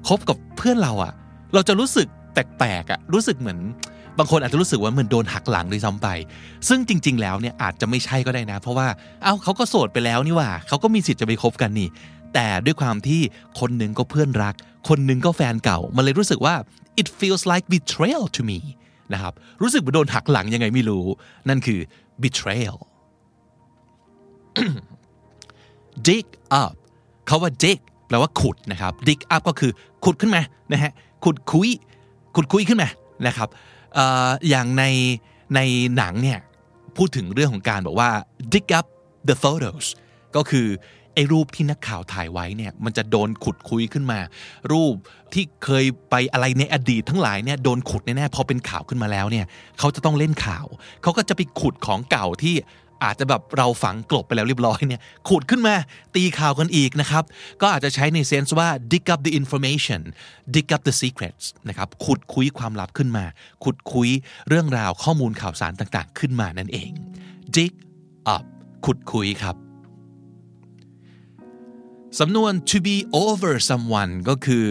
[0.08, 1.14] คบกับเพื่อนเราอะ
[1.54, 3.60] เราจะรู้สึกแปลกๆอะรู้สึกเหมือน
[4.20, 6.08] บางคนอาจจะรู้สึกว่าเหมือนโดนหักหลังด้วยซ้ำไป
[6.70, 8.88] ซึ่งจริง ๆ แล้วเนี่ยอาจจะไม่ใช่ก็ได้นะ เพราะว่า
[9.24, 11.90] เอ้าเขาก็โสดไปแล้วนี่ว่า เขาก็มีสิทธิ์จะไปคบกันนี่
[12.34, 13.22] แต่ด้วยความที่
[13.60, 14.56] คนหนึ่งก็เพื่อนรัก
[14.90, 16.56] คนหนึ่งก็แฟนเก่า มันเลยรู้สึกว่า
[17.02, 18.60] it feels like betrayal to me
[19.14, 21.06] นะครับ รู้สึกเหมือนโดนหักหลังยังไงไม่รู้
[21.50, 21.80] นั่นคือ
[22.24, 22.78] betrayal
[26.08, 26.28] dig
[26.62, 26.74] up
[27.28, 29.72] เขาว่า dig แปลว่าขุดนะครับ dig up ก็คือ
[30.06, 30.92] ขุดขึ้นมานะฮะ
[31.24, 31.70] ขุดคุย
[32.36, 32.90] ขุดคุยขึ้นมา
[33.28, 33.50] นะครับ
[34.50, 34.84] อย่างใน
[35.56, 35.60] ใน
[35.98, 36.40] หนังเนี่ย
[36.98, 38.12] พูดถึงเรื่องของการบอกว่า
[38.54, 38.86] dig up
[39.30, 39.86] the photos
[40.36, 40.68] ก็คือ
[41.14, 44.20] ไอ้รูปที่นักข่าวถ่ายไว้เนี่ยมันจะโดนขุดคุยขึ้นมา
[44.72, 44.96] รูป
[45.34, 49.46] ที่เคยไปอะไรในอดีตทั้งหลายเนี่ยโดนขุดแน่ๆพอเป็นข่าวขึ้นมาแล้วเนี่ย
[49.80, 50.66] เขาจะต้องเล่นข่าว
[51.02, 52.56] เขาก็จะไปขุดของเก่าที่
[53.04, 55.76] อาจจะแบบเราฝังกลบไปแล้วเรียบร้อยเนี่ยขุดขึ้นมา
[56.16, 57.24] ตีข่าวกันอีกนะครับ
[57.62, 60.02] ก็อาจจะใช้ในเซนส์ว่า dig up the information
[60.56, 63.26] dig up the secrets นะครับขุดคุยความลับขึ้นมา
[63.64, 64.10] ขุดคุย
[64.48, 66.92] เรื่องราวข้อมูลข่าวสารต่างๆ ขึ้นมานั่นเอง
[67.56, 67.74] dig
[68.36, 68.44] up
[68.86, 69.56] ขุดคุยครับ
[72.20, 74.66] สำนวน to be over someone ก็คือ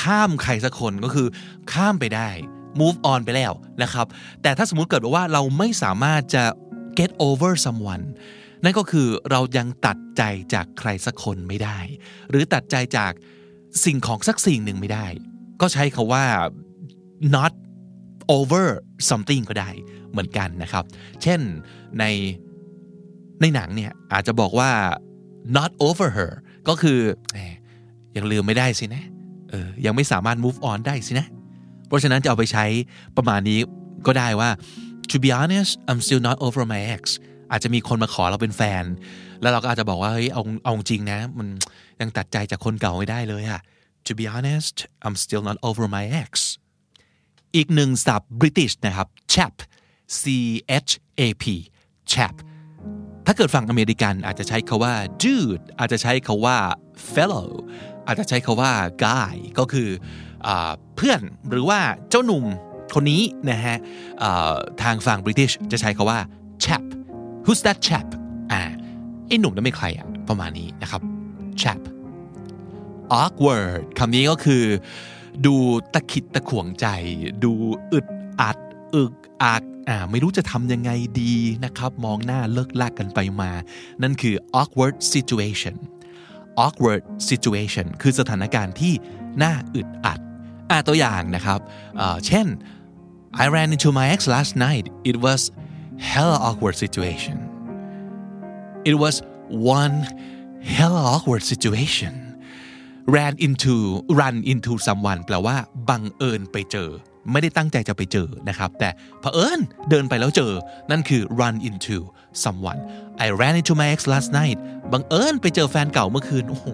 [0.00, 1.26] ข้ามใครสักคนก็คือ
[1.72, 2.30] ข้ามไปได้
[2.80, 4.06] move on ไปแล้วนะครับ
[4.42, 6.44] แต่ถ้าสมมุติเกิดว่าเราไม่สามารถจะ
[6.98, 8.04] get over someone
[8.64, 10.22] นั่นก็คือเรายังตัดใจ
[10.54, 11.78] จากใครสักคนไม่ได้
[12.30, 13.12] หรือตัดใจจาก
[13.84, 15.06] สิ่งของสักสิ่งหนึ่งไม่ได้
[15.60, 16.24] ก็ใช้คาว่า
[17.34, 17.52] not
[18.36, 18.64] over
[19.10, 19.70] something ก็ได้
[20.10, 20.84] เหมือนกันนะครับ
[21.22, 21.40] เช่น
[21.98, 22.04] ใน
[23.40, 24.70] ในหนังเนี่ยอาจจะบอกว่า
[25.56, 26.32] not over her
[26.68, 26.98] ก็คือ
[28.16, 29.04] ยังลืมไม่ได้สินะ
[29.50, 31.26] เออยังไม่สามารถ move on ได้สินะ
[31.86, 32.64] เพราะฉะนั้นจะเอาไปใช้
[33.16, 33.58] ประมาณนี้
[34.06, 34.50] ก็ได้ว่า
[35.12, 37.02] to be honest I'm still not over my ex
[37.50, 38.84] อาจจะมีคนมาขอเราเป็นแฟน
[39.40, 41.48] แล้วเราก็อาจจะบอกว่าเฮ้ยเอาเอาจริงนะ มัน
[42.00, 43.60] ยังตัดใจจากคนเก่าไม่ได้เลยอะ
[44.06, 46.30] to be honest I'm still not over my ex
[47.56, 49.54] อีกหนึ่งศัพท์ British นะครับ chap
[50.20, 50.22] c
[50.86, 51.44] h a p
[52.12, 52.34] chap
[53.26, 56.58] ถ้าเกิดฝั่งอเมริกันอาจจะใช้คาว่า dude อาจจะใช้คาว่า
[57.14, 57.48] fellow
[58.06, 58.72] อาจจะใช้คาว่า
[59.04, 59.88] guy ก็คือ
[60.96, 62.44] เพื่อนหรือว่าเจ้าหนุ่ม
[62.94, 63.76] คนนี้นะฮะ
[64.82, 66.18] ทางฝั่งบริ i ิชจะใช้คาว่า
[66.64, 66.82] chap
[67.44, 68.06] who's that chap
[68.52, 68.60] อ่า
[69.26, 71.02] ไอ้หนุ่มนั้นไม่ใครอะประมาณนี้นะครับ
[71.62, 71.80] chap
[73.20, 74.64] awkward คำนี้ก็คือ
[75.46, 75.54] ดู
[75.94, 76.86] ตะขิดตะขวงใจ
[77.44, 77.52] ดู
[77.92, 78.06] อึด
[78.40, 78.58] อัด
[78.94, 80.90] อึกอักอ่าไม่รู้จะทำยังไง
[81.22, 83.50] ดีนะครับ มองหน้าเลิกลากกันไปมา
[84.02, 85.74] นั่นคือ awkward situation
[86.64, 88.94] awkward situation คือสถานการณ์ที่
[89.42, 90.20] น่าอึดอัด
[90.70, 91.60] อ่าตัวอย่างนะครับ
[92.26, 92.46] เช่น
[93.44, 95.40] I ran into my ex last night it was
[96.12, 97.36] hella awkward situation
[98.90, 99.14] it was
[99.80, 99.96] one
[100.76, 102.12] hella awkward situation
[103.16, 103.74] ran into
[104.20, 105.56] run into someone แปลว่า
[105.88, 106.88] บังเอิญไปเจอ
[107.32, 108.88] ไม่ได้ตั้งใจจะไปเจอนะครับ แต่
[109.20, 110.52] เผอิญเดินไปแล้วเจอ
[110.90, 111.96] นั่นคือ run into
[112.42, 112.80] someone
[113.24, 114.58] I ran into my ex last night
[114.92, 116.66] บังเอิญไปเจอแฟนเก่าเมื่อคืน โอ้โห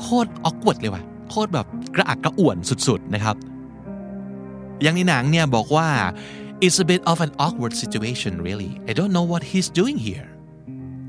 [0.00, 2.56] โคตร awkward เลยว่ะ โคตรแบบกระอักกระอ่วน
[2.88, 3.36] สุดๆนะครับ
[4.82, 5.88] อย่างในหนังเนี่ยบอกว่า
[6.64, 10.28] it's a bit of an awkward situation really I don't know what he's doing here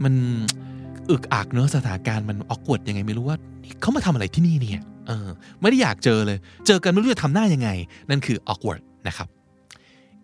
[0.04, 0.14] มัน
[1.10, 3.38] อึกอักเนอะสถานการณ์มันออกวดยังไงไม่รู้ว่า
[3.82, 5.28] เขามาทำอะไรที่นี่เนี่ยเออ
[5.62, 7.70] ไม่ได้อยากเจอเลย เจอกันไม่รู้จะทำหน้ายังไง
[8.10, 9.28] นั่นคือ awkward นะครับ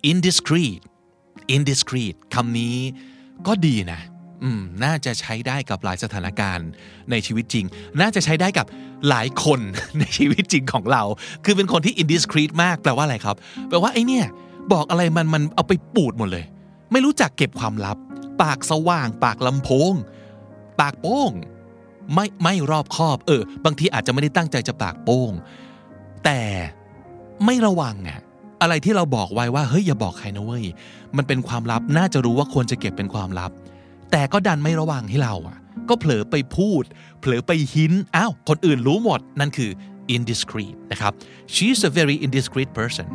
[0.10, 0.80] indiscreet
[1.56, 2.76] indiscreet คำนี้
[3.48, 4.00] ก็ดีนะ
[4.84, 6.68] น่าจะใช้ได้กับหลายสถานการณ์
[7.12, 7.66] ในชีวิตจริง
[8.02, 8.66] น่าจะใช้ได้กับ
[9.10, 9.60] หลายคน
[10.00, 11.04] ในชีวิตจริงของเรา
[11.46, 13.36] คือเป็นคนที่ indiscreet มาก แปลว่าอะไรครับ
[13.70, 14.26] แปลว่าไอ้เนี่ย
[14.74, 16.46] บอกอะไรมันมันเอาไปปูดหมดเลย
[16.92, 17.98] ไม่รู้จักเก็บความลับ
[18.42, 19.94] ปากสว่าง ปากลำโพง
[20.80, 21.32] ปากโป้ง
[22.14, 25.32] ไม่ไม่รอบคอบ เออ บางทีอาจจะไม่ได้ตั้งใจจะปากโป้ง
[26.26, 26.42] แต่
[27.46, 28.20] ไม่ระวังอะ
[28.62, 30.66] อะไรที่เราบอกไว้ว่าเฮ้ยอย่าบอกใครนะเว้ย
[31.18, 33.52] มันเป็นความลับน่าจะรู้ว่าควรจะเก็บเป็นความลับ
[34.12, 35.58] แต่ก็ดันไม่ระวังให้เราอะ
[35.90, 36.84] ก็เผลอไปพูด
[37.20, 39.72] เผลอไปหินอ้าวคนอื่นรู้หมดนั่นคือ
[40.16, 41.12] indiscreet นะครับ
[41.54, 43.08] she's a very indiscreet person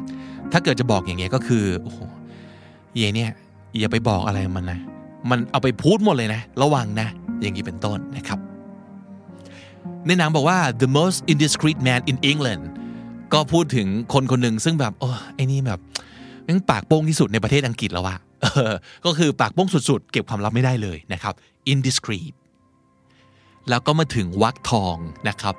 [0.53, 1.99] ถ้าเกิดจะบอกอย่างเงี้ยก็คือโอ้โห
[2.95, 3.31] เย่เนี่ย
[3.79, 4.81] อย่าไปบอกอะไรมันนะ
[5.31, 7.09] มันเอาไปพูดหมดเลยนะ ระวังนะ
[7.41, 8.39] อย่างนี้เป็นต้นนะครับ
[10.07, 12.65] ในหนังบอกว่า the most indiscreet man in England
[13.33, 15.81] ก็พูดถึงคนคนหนึ่งซึ่งแบบโอ้ไอ้นี่แบบ
[16.47, 18.19] มันปากโป้งที่สุดในประเทศอังกฤษแล้วอะ
[19.05, 21.35] ก็คือปากโป้งสุดๆ เก็บความลับไม่ได้เลยนะครับ
[21.73, 22.35] indiscreet
[23.71, 24.97] แล้วก็มาถึงวักทอง
[25.29, 25.55] นะครับ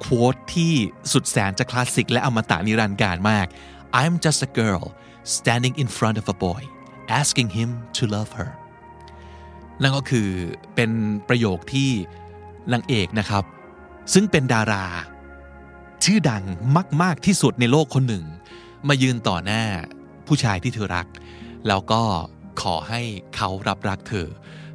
[0.00, 0.72] โค้ดที่
[1.12, 3.46] สุดแสนจะคลาสสิกและอมตะนิรันดร์การมาก
[4.00, 4.84] I'm just a girl
[5.36, 6.62] standing in front of a boy
[7.20, 8.50] asking him to love her
[9.80, 10.28] นั่นก็คือ
[10.74, 10.90] เป็น
[11.28, 11.90] ประโยคที่
[12.72, 13.44] นางเอกนะครับ
[14.12, 14.86] ซึ่งเป็นดารา
[16.04, 16.44] ชื่อดัง
[17.02, 18.24] มาก ๆ ที่สุดในโลกคนหนึ่ง
[18.88, 19.62] มายืนต่อหน้า
[20.26, 21.06] ผู้ชายที่เธอรัก
[21.68, 22.02] แล้วก็
[22.62, 23.00] ขอให้
[23.36, 24.28] เขารับรักเธอ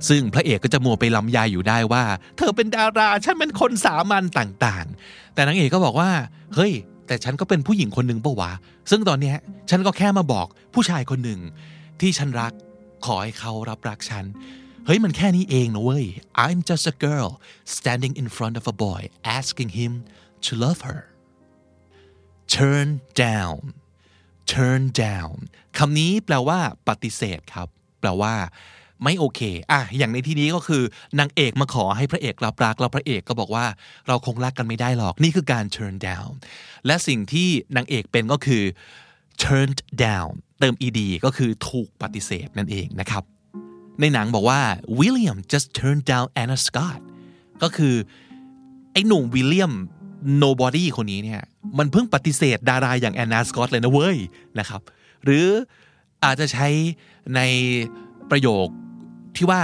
[0.09, 2.03] ซึ่งพระเอกก็จะมัวไปลำยายอยู่ได้ว่า
[2.37, 6.11] เธอเป็นดาราฉันเป็นคนสามัญต่างๆ แต่นางเอกก็บอกว่า
[6.55, 6.73] เฮ้ย
[7.07, 8.51] แต่ฉันก็เป็นผู้หญิงคนหนึ่งปะวะ
[8.91, 9.33] ซึ่งตอนนี้
[9.69, 11.39] ฉันก็แค่มาบอกผู้ชายคนหนึ่ง
[12.01, 12.53] ที่ฉันรัก
[13.05, 14.25] ขอให้เขารับรักฉัน
[14.85, 16.05] เฮ้ยมันแค่นี้เองนะเว้ย
[16.45, 17.29] I'm just a girl
[17.75, 19.01] standing in front of a boy
[19.37, 19.91] asking him
[20.45, 21.01] to love her
[22.55, 22.87] turn
[23.25, 23.57] down
[24.53, 25.35] turn down
[25.77, 27.67] คำนี้แปลว่า ปฏิเสธครับ
[27.99, 28.33] แปลว่า
[29.03, 30.83] ไม่โอเคอะอย่างในที่นี้ก็คือ
[31.19, 33.65] นางเอกมาขอให้พระเอกรับรักแล้วพระเอกก็บอกว่า
[34.07, 36.31] เราคงรักกันไม่ได้หรอกนี่คือการ turn down
[36.85, 38.63] และสิ่งที่นางเอกเป็นก็คือ
[39.43, 43.23] turned down เติม ed ก็คือถูกปฏิเสธนั่นเองนะครับ
[43.99, 44.61] ในหนังบอกว่า
[44.99, 46.99] William just turned down Anna Scott
[47.63, 47.95] ก็คือ
[48.91, 49.73] ไอ้หนุ่มวิลเลียม
[50.43, 51.41] nobody คนนี้เนี่ย
[51.77, 54.17] มันเพิ่งปฏิเสธดาราอย่างแอนนาสกอตเลยนะเว้ย
[54.59, 54.81] นะครับ
[55.25, 55.47] หรือ
[56.23, 56.67] อาจจะใช้
[57.35, 57.41] ใน
[58.31, 58.67] ประโยค
[59.35, 59.61] ที่ว่า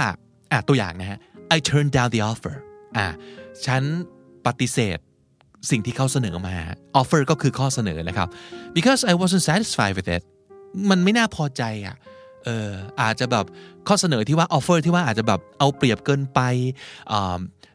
[0.52, 1.18] อะตัวอย่างนะฮะ
[1.56, 2.54] I turned down the offer
[2.96, 3.06] อะ
[3.66, 3.82] ฉัน
[4.46, 4.98] ปฏิเสธ
[5.70, 6.54] สิ่งที่เขาเสนอมา
[7.00, 8.28] offer ก็คือข้อเสนอนะครับ
[8.76, 10.22] because I wasn't satisfied with it
[10.90, 11.96] มันไม่น่าพอใจอะ
[12.44, 13.44] เอออาจจะแบบ
[13.88, 16.40] ข้อเสนอที่ว่า offer ที่ว่าอาจจะแบบเอาเปรียบเกินไป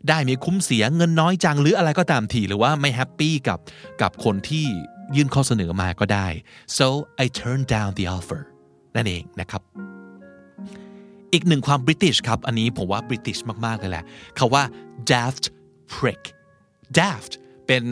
[0.08, 3.60] ได้ไม่คุ้มเสียเงินน้อยจังหรืออะไรก็ตามทีหรือว่าไม่ happy กับ
[4.02, 4.66] กับคนที่
[5.16, 6.28] ยื่นข้อเสนอมาก็ได้
[6.78, 6.88] so
[7.24, 8.42] I turned down the offer
[8.96, 9.62] นั่นเองนะครับ
[11.34, 14.04] อีกหนึ่งความบริติชครับ อันนี้ผมว่าบริติชมาก ๆ เลยแหละ
[14.38, 14.64] คาว่า
[15.12, 15.46] daft
[15.94, 16.22] prick
[17.00, 17.32] daft
[17.68, 17.84] เป็น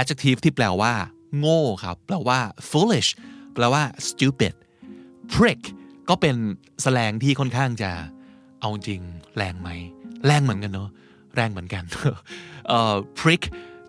[0.00, 0.92] adjective ที่แปลว่า
[1.38, 3.10] โง่ครับ แปลว่า foolish
[3.54, 4.54] แปลว่า stupid
[5.34, 5.62] prick
[6.08, 6.36] ก็เป็น
[6.82, 7.90] แสลงที่ค่อนข้างจะ
[8.60, 9.00] เอาจริง
[9.36, 9.68] แรงไหม
[10.26, 10.88] แรงเหมือนกันเนาะ
[11.36, 11.84] แรงเหมือนกัน
[12.68, 13.42] เอ่อ prick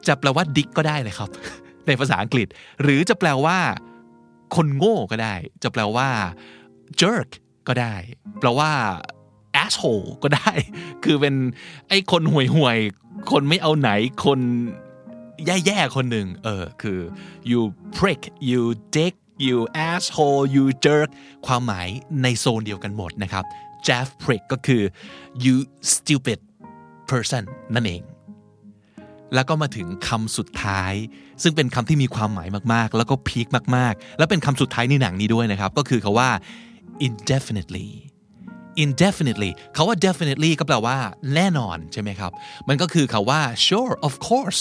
[0.07, 1.29] จะแปลว่าดิกก็ได้เลยครับ
[1.87, 2.47] ในภาษาอังกฤษ
[2.81, 3.57] หรือจะแปลว่า
[4.55, 6.09] คนโง่ก็ได้ จะแปลว่า
[7.01, 7.29] jerk
[7.67, 7.95] ก็ได้
[8.39, 8.71] แปลว่า
[9.63, 10.51] asshole ก็ได้
[11.03, 11.35] คือเป็น
[11.89, 12.77] ไอ้คนห่วยห่วย
[13.31, 13.89] คนไม่เอาไหน
[14.25, 14.39] คน
[15.45, 16.99] แย่ๆคนหนึ่งเออคือ
[17.51, 17.61] you
[17.97, 18.61] prick you
[18.95, 19.13] dick
[19.47, 19.57] you
[19.89, 21.09] asshole you jerk
[21.47, 21.87] ความหมาย
[22.23, 23.43] ในโซนเดียวกันหมดนะครับ
[23.87, 24.83] Jeff prick ก็คือ
[25.43, 25.55] you
[25.93, 26.39] stupid
[27.11, 27.43] person
[27.75, 28.03] นั่นเอง
[29.33, 30.93] แล้วก็มาถึงคำสุดท้าย
[31.43, 36.29] ซึ่งเป็นคำที่มีความหมายมากๆ แล้วก็พีคมากๆ แล้วเป็นคำสุดท้ายในหนังนี้ด้วยนะครับ ก็คือคาว่า
[37.07, 37.89] indefinitely
[38.85, 40.97] indefinitely คาว่า definitely ก็แปลว่า
[41.35, 42.31] แน่นอนใช่ไหมครับ
[42.67, 44.59] มันก็คือคาว่า sure of course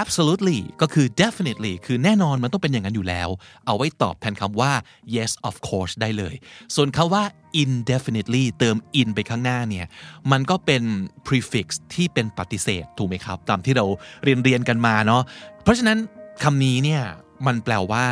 [0.00, 3.28] absolutely ก็คือ definitely คือแน่นอนมันต้องเป็นอย่างนั้นอยู่แล้ว
[3.66, 4.72] เอาไว้ตอบแทนคำว่า
[5.16, 6.34] yes of course ได้เลย
[6.74, 7.24] ส่วนคาว่า
[7.62, 9.86] indefinitely เติม in ไปข้างหน้าเนี่ย
[10.32, 10.82] มันก็เป็น
[11.26, 13.86] prefix ที่เป็นปฏิเสธถูกไหมครับ ตามที่เรา
[14.24, 15.22] เรียนเรียนกันมาเนาะ
[15.62, 15.98] เพราะฉะนั้น
[16.42, 17.02] คำนี้เนี่ย
[17.46, 18.06] มันแปลว่า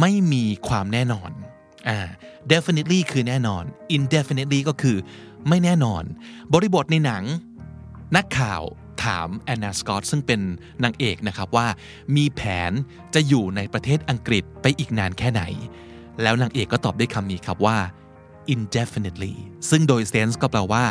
[0.00, 1.30] ไม่มีความแน่นอน
[1.88, 1.98] อ่า
[2.52, 3.64] definitely คือแน่นอน
[3.96, 4.96] indefinitely ก็คือ
[5.48, 6.02] ไม่แน่นอน
[6.54, 7.24] บริบทในหนัง
[8.16, 8.62] นักข่าว
[9.04, 10.40] ถามแอนนาสกอตซึ่งเป็น
[10.84, 11.66] นางเอกนะครับว่า
[12.16, 12.72] มีแผน
[13.14, 15.42] จะอยู่ในประเทศอังกฤษไปอีกนานแค่ไหน
[16.22, 17.78] แล้วนางเอกก็ตอบด้วยคำนี้ครับว่า
[18.54, 19.34] indefinitely
[19.70, 20.84] ซึ่งโดยเซนส์ก็แปลว่า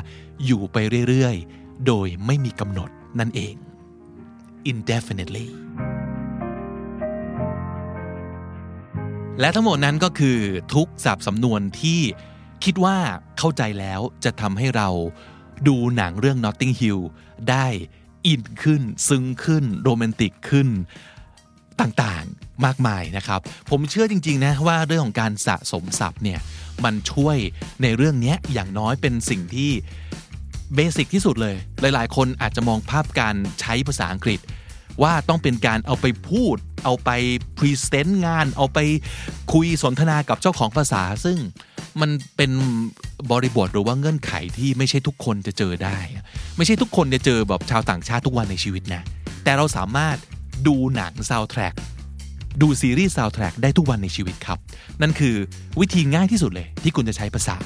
[0.45, 2.89] อยู่ไปเรื่อยๆ โดยไม่มีกำหนด
[3.19, 3.55] นั่นเอง
[4.71, 5.49] indefinitely
[9.39, 10.37] และทั้งหมดนั้นก็คือ
[10.73, 12.01] ทุกสับสำนวนที่
[12.63, 12.97] คิดว่า
[13.37, 14.89] เข้าใจแล้วจะทำให้เรา
[15.67, 17.01] ดูหนังเรื่อง Notting Hill
[17.49, 17.67] ได้
[18.25, 20.67] อินขึ้น ซึ้งขึ้น โรแมนติกขึ้น
[21.79, 23.39] ต่างๆมากมายนะครับ
[23.69, 26.39] ผมเชื่อจริงๆนะว่าเรื่องของการสะสมศัพท์เนี่ย
[26.83, 27.37] มันช่วย
[27.83, 29.71] ในเรื่องนี้อย่างน้อยเป็นสิ่งที่
[30.75, 34.39] basic ที่สุดเลย หลายๆ คนอาจจะมองภาพการใช้ภาษาอังกฤษ
[35.03, 37.09] ว่าต้องเป็นการเอาไปพูด เอาไป
[37.57, 38.79] present งาน เอาไป
[39.53, 41.37] คุยสนทนากับเจ้าของภาษา ซึ่ง
[42.01, 42.51] มันเป็น
[43.31, 45.97] บริบทหรือว่าเงื่อนไขที่ไม่ใช่ทุกคนจะเจอได้
[46.57, 49.03] ไม่ใช่ทุกคนจะเจอแบบชาวต่างชาติทุกวันในชีวิตนะ
[49.43, 50.17] แต่เราสามารถ
[50.67, 51.73] ดูหนังซาวแทร็ก
[52.61, 54.57] ดูซีรีส์ซาวด์แทร็กได้ทุกวันในชีวิตครับ
[55.01, 55.35] นั่นคือ
[55.79, 57.57] วิธีง่ายที่สุดเลยที่คุณจะใช้ภาษา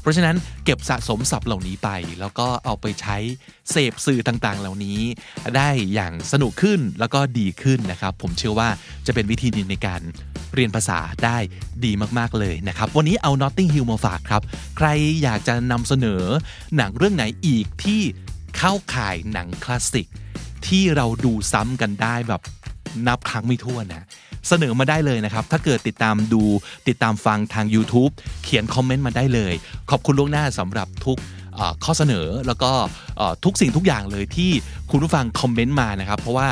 [0.00, 1.88] เพราะฉะนั้นเก็บสะสมศัพท์เหล่านี้ไป
[2.20, 3.16] แล้วก็เอาไปใช้
[3.70, 4.98] เสพสื่อต่างๆ เหล่านี้
[5.56, 8.68] ได้อย่างสนุกขึ้นแล้วก็ดีขึ้นนะครับ ผมเชื่อว่า
[9.06, 10.00] จะเป็นวิธีดีในการ
[10.54, 11.38] เรียนภาษาได้
[11.84, 14.42] ดีมากๆเลยนะครับ วันนี้เอา Notting Hill มาฝากครับ
[14.76, 14.88] ใคร
[15.22, 16.22] อยากจะนำเสนอ
[16.76, 18.00] หนังเรื่องไหนอีกที่
[18.58, 20.06] เข้าข่ายหนังคลาสสิก
[20.66, 22.42] ที่เราดูซ้ำกันได้แบบ
[23.08, 24.04] นับครั้งไม่ถ้วนนะ
[24.48, 26.42] เสนอมาได้เลยนะครับ ถ้าเกิดติดตามดู
[26.88, 28.12] ติดตามฟังทาง YouTube
[28.44, 29.54] เขียนคอมเมนต์มาได้เลย
[29.90, 31.18] ขอบคุณล่วงหน้าสำหรับทุก
[31.84, 32.70] ข้อเสนอแล้วก็
[33.44, 34.50] ทุกสิ่งทุกอย่างเลยที่
[34.90, 36.48] คุณผู้ฟังคอมเมนต์มานะครับ เพราะว่า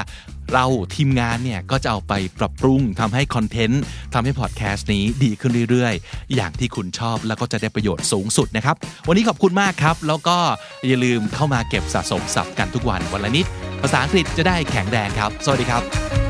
[0.52, 3.82] เราทีมงานเนี่ยก็จะเอาไปปรับปรุงทำให้คอนเทนต์
[4.14, 8.76] ทำให้พอดแคสต์นี้ดีขึ้นเรื่อยๆ อย่างที่คุณชอบแล้วก็จะได้ประโยชน์สูงสุดนะครับ
[9.08, 10.36] วันนี้ขอบคุณมากครับ แล้วก็
[10.88, 13.46] อย่าลืมเข้ามาเก็บสะสมศัพท์กันทุกวันวันละนิด
[13.82, 16.29] ภาษาอังกฤษจะได้แข็งแรงครับ สวัสดีครับ